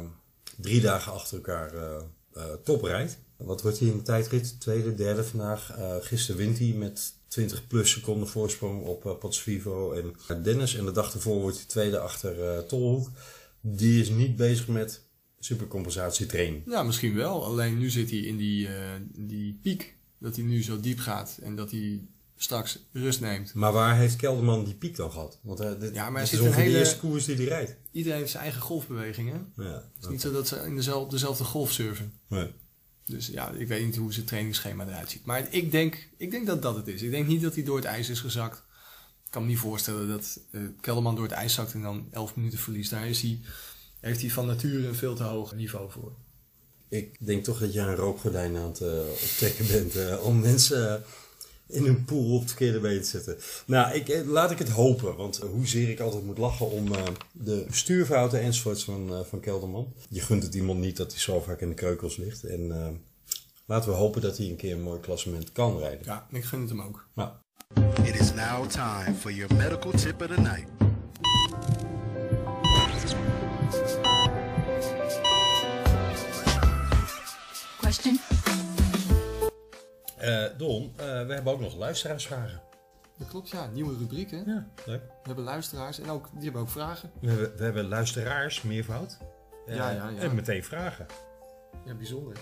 [0.57, 2.03] drie dagen achter elkaar eh
[2.33, 3.17] eh, top rijdt.
[3.37, 4.59] Wat wordt hij in de tijdrit?
[4.59, 5.71] Tweede, derde vandaag.
[5.77, 9.91] Eh gisteren wint hij met 20 plus seconden voorsprong op uh, Vivo
[10.27, 10.75] en Dennis.
[10.75, 13.09] En de dag ervoor wordt hij tweede achter Tolhoek.
[13.61, 15.01] Die is niet bezig met
[15.39, 16.63] supercompensatietraining.
[16.65, 17.45] ja, misschien wel.
[17.45, 18.69] Alleen nu zit hij in die,
[19.15, 19.95] die piek.
[20.17, 22.01] Dat hij nu zo diep gaat en dat hij
[22.41, 23.53] straks rust neemt.
[23.53, 25.39] Maar waar heeft Kelderman die piek dan gehad?
[25.41, 27.75] Want eh, dit, Ja, maar dit is een hele- de eerste koers die hij rijdt.
[27.91, 29.29] Iedereen heeft zijn eigen golfbeweging.
[29.31, 29.33] Hè?
[29.63, 32.13] Het Ja, is niet zo dat ze in dezelfde, dezelfde golf surfen.
[32.27, 32.51] Nee.
[33.05, 35.25] Dus ja, ik weet niet hoe zijn trainingsschema eruit ziet.
[35.25, 37.01] Maar ik denk, ik denk dat dat het is.
[37.01, 38.57] Ik denk niet dat hij door het ijs is gezakt.
[39.25, 42.35] Ik kan me niet voorstellen dat eh Kelderman door het ijs zakt en dan 11
[42.35, 42.89] minuten verliest.
[42.89, 43.39] Daar is hij,
[43.99, 46.11] heeft hij van nature een veel te hoog niveau voor.
[46.89, 48.89] Ik denk toch dat jij een rookgordijn aan het eh,
[49.23, 51.03] optrekken bent om mensen
[51.69, 53.37] in hun pool op het verkeerde been te zetten.
[53.65, 57.03] Nou, ik, eh, laat ik het hopen, want hoezeer ik altijd moet lachen om eh,
[57.31, 59.93] de stuurfouten enzovoorts van, eh, van Kelderman.
[60.09, 62.43] Je gunt het iemand niet dat hij zo vaak in de keukels ligt.
[62.43, 62.87] En eh,
[63.65, 66.05] laten we hopen dat hij een keer een mooi klassement kan rijden.
[66.05, 67.05] Ja, ik gun het hem ook.
[67.13, 67.29] Nou,
[68.03, 70.67] It is now time for your medical tip of the night.
[77.79, 78.28] Question.
[80.19, 82.61] Eh, Don, eh, we hebben ook nog luisteraarsvragen.
[83.17, 83.67] Dat klopt, ja.
[83.73, 84.41] Nieuwe rubriek, hè?
[84.45, 85.01] Ja, leuk.
[85.01, 87.11] We hebben luisteraars en ook, die hebben ook vragen.
[87.21, 89.17] We hebben, we hebben luisteraars, meervoud.
[89.67, 90.21] Eh, Ja, ja, ja.
[90.21, 91.05] En meteen vragen.
[91.85, 92.37] Ja, bijzonder.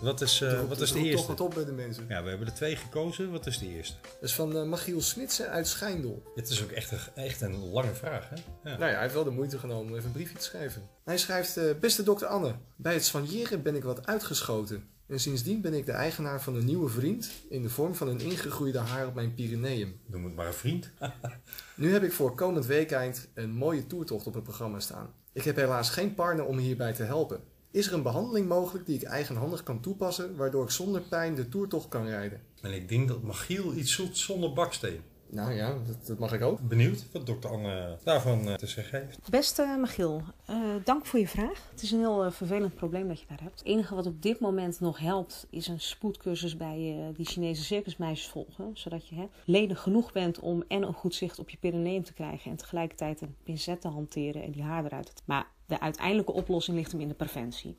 [0.00, 1.16] Wat is, Roept- wat is de eerste?
[1.16, 2.04] toch wat op bij de mensen.
[2.08, 3.30] Ja, we hebben er twee gekozen.
[3.30, 3.94] Wat is de eerste?
[4.02, 6.22] Dat is van Machiel Snitsen uit Schijndel.
[6.34, 8.34] Het is ook echt een, echt een lange vraag, hè?
[8.70, 8.76] Ja.
[8.76, 10.82] Nou ja, hij heeft wel de moeite genomen om even een briefje te schrijven.
[11.04, 14.88] Hij schrijft, beste dokter Anne, bij het soigneren ben ik wat uitgeschoten.
[15.12, 18.20] En sindsdien ben ik de eigenaar van een nieuwe vriend in de vorm van een
[18.20, 20.00] ingegroeide haar op mijn Pyreneeën.
[20.06, 20.90] Noem het maar een vriend.
[21.76, 25.14] Nu heb ik voor komend weekeind een mooie toertocht op het programma staan.
[25.32, 27.40] Ik heb helaas geen partner om me hierbij te helpen.
[27.70, 31.48] Is er een behandeling mogelijk die ik eigenhandig kan toepassen, waardoor ik zonder pijn de
[31.48, 32.40] toertocht kan rijden?
[32.60, 35.00] En ik denk dat Magiel iets zoekt zonder baksteen.
[35.32, 36.60] Nou ja, dat, dat mag ik ook.
[36.60, 39.30] Benieuwd wat dokter Anne daarvan eh, te zeggen heeft.
[39.30, 41.68] Beste Michiel, eh, dank voor je vraag.
[41.70, 43.58] Het is een heel eh, vervelend probleem dat je daar hebt.
[43.58, 47.64] Het enige wat op dit moment nog helpt is een spoedcursus bij eh, die Chinese
[47.64, 48.70] circusmeisjes volgen.
[48.74, 52.12] Zodat je hè, ledig genoeg bent om en een goed zicht op je perineum te
[52.12, 56.32] krijgen en tegelijkertijd een pincet te hanteren en die haar eruit te Maar de uiteindelijke
[56.32, 57.76] oplossing ligt hem in de preventie.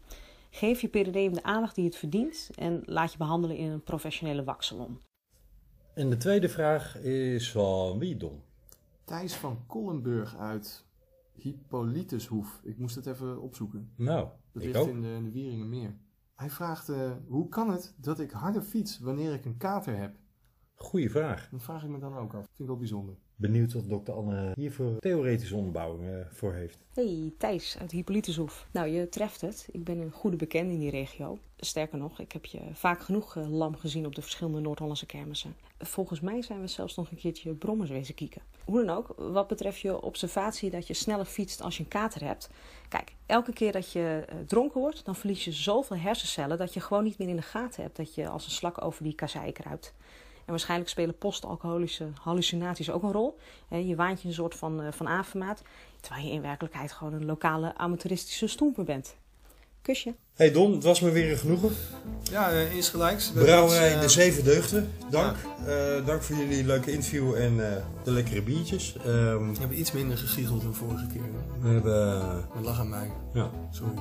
[0.49, 4.43] Geef je perineum de aandacht die het verdient en laat je behandelen in een professionele
[4.43, 4.99] waksalon.
[5.94, 8.41] En de tweede vraag is van wie, Don?
[9.04, 10.86] Thijs van Kollenburg uit
[11.34, 12.60] Hippolytushoef.
[12.64, 13.91] Ik moest het even opzoeken.
[13.96, 15.96] Nou, Dat ligt in de, in de Wieringenmeer.
[16.36, 20.16] Hij vraagt, eh, hoe kan het dat ik harder fiets wanneer ik een kater heb?
[20.76, 21.50] Goeie vraag.
[21.52, 22.46] Dat vraag ik me dan ook af.
[22.46, 23.16] Vind ik wel bijzonder.
[23.36, 26.77] Benieuwd wat dokter Anne hiervoor theoretische onderbouwing voor heeft.
[26.93, 28.67] Hey, Thijs uit Hippolytushoef.
[28.71, 29.67] Nou, je treft het.
[29.71, 31.38] Ik ben een goede bekende in die regio.
[31.57, 35.55] Sterker nog, ik heb je vaak genoeg eh, lam gezien op de verschillende Noord-Hollandse kermissen.
[35.79, 38.41] Volgens mij zijn we zelfs nog een keertje brommers wezen kieken.
[38.65, 42.23] Hoe dan ook, wat betreft je observatie dat je sneller fietst als je een kater
[42.23, 42.49] hebt.
[42.89, 46.79] Kijk, elke keer dat je eh, dronken wordt, dan verlies je zoveel hersencellen dat je
[46.79, 49.53] gewoon niet meer in de gaten hebt dat je als een slak over die kasseien
[49.53, 49.93] kruipt.
[50.46, 53.38] En waarschijnlijk spelen postalcoholische hallucinaties ook een rol.
[53.68, 55.62] Hè, Je waant je een soort van, eh, van avermaat,
[56.02, 59.16] terwijl je in werkelijkheid gewoon een lokale amateuristische stoemper bent.
[59.82, 60.14] Kusje.
[60.34, 61.70] Hey Don, het was me weer een genoegen.
[62.32, 63.32] Ja, uh, insgelijks.
[63.32, 65.36] Brouwerij De Zeven Deugden, dank.
[65.66, 68.96] Eh, dank voor jullie leuke interview en eh, de lekkere biertjes.
[68.98, 71.22] Ehm, We hebben iets minder gegiegeld dan vorige keer.
[71.22, 71.60] hè?
[71.62, 72.22] we hebben...
[72.22, 73.12] eh, Dat lag aan mij.
[73.34, 73.94] ja, Sorry.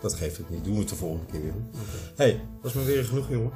[0.00, 0.64] dat geeft het niet.
[0.64, 1.54] Doen we het de volgende keer weer.
[2.16, 3.52] Hey, was me weer genoeg, jongen.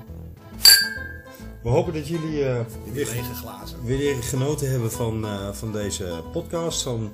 [1.63, 2.61] We hopen dat jullie eh,
[2.93, 3.85] weer, Lege glazen.
[3.85, 7.13] weer genoten hebben van, eh, van deze podcast, van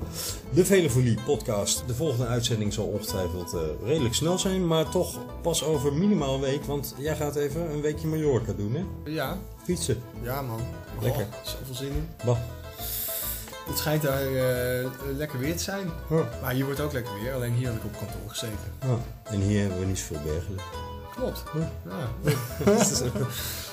[0.51, 1.83] de Velefolie podcast.
[1.87, 6.41] De volgende uitzending zal ongetwijfeld eh, redelijk snel zijn, maar toch pas over minimaal een
[6.41, 6.65] week.
[6.65, 9.11] Want jij gaat even een weekje Mallorca doen, hè?
[9.11, 10.03] Ja, Fietsen.
[10.23, 10.61] ja man.
[11.01, 11.23] Lekker.
[11.23, 12.09] Oh, zoveel zin in.
[12.25, 12.39] Bah.
[13.67, 14.23] Het schijnt daar
[15.17, 15.91] lekker weer te zijn.
[16.43, 17.35] Maar hier wordt ook lekker weer.
[17.35, 18.59] Alleen hier had ik op kantoor gezeten.
[19.25, 20.55] En hier hebben we niet zoveel bergen.
[21.19, 21.43] Klopt.
[21.55, 22.33] Ja.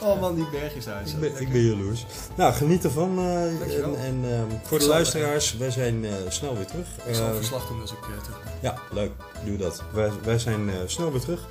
[0.07, 1.09] oh man, die bergjes uit.
[1.09, 2.05] Ik ben, ik ben jaloers.
[2.35, 3.15] Nou, geniet ervan.
[3.59, 3.95] Dankjewel.
[3.95, 6.87] en en ehm, voor de luisteraars, wij zijn eh, snel weer terug.
[7.05, 8.53] Ik zal Eh, verslag doen als ik eh, terug ben.
[8.61, 9.11] ja, leuk.
[9.45, 9.83] Doe dat.
[9.93, 11.47] Wij, wij zijn snel weer terug.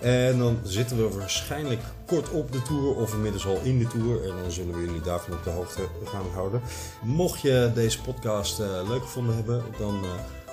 [0.00, 4.22] En dan zitten we waarschijnlijk kort op de tour of inmiddels al in de tour.
[4.22, 6.60] En dan zullen we jullie daarvan op de hoogte gaan houden.
[7.02, 10.04] Mocht je deze podcast leuk gevonden hebben, dan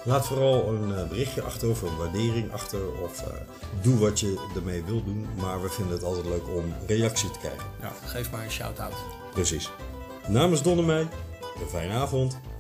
[0.06, 3.02] laat vooral een eh, berichtje achter of een waardering achter.
[3.04, 3.34] Of eh,
[3.82, 5.28] doe wat je ermee wilt doen.
[5.42, 7.66] Maar we vinden het altijd leuk om reactie te krijgen.
[7.82, 8.96] Ja, geef maar een shout-out.
[9.34, 9.72] Precies.
[10.28, 11.08] Namens Don en mij,
[11.62, 12.40] een fijne avond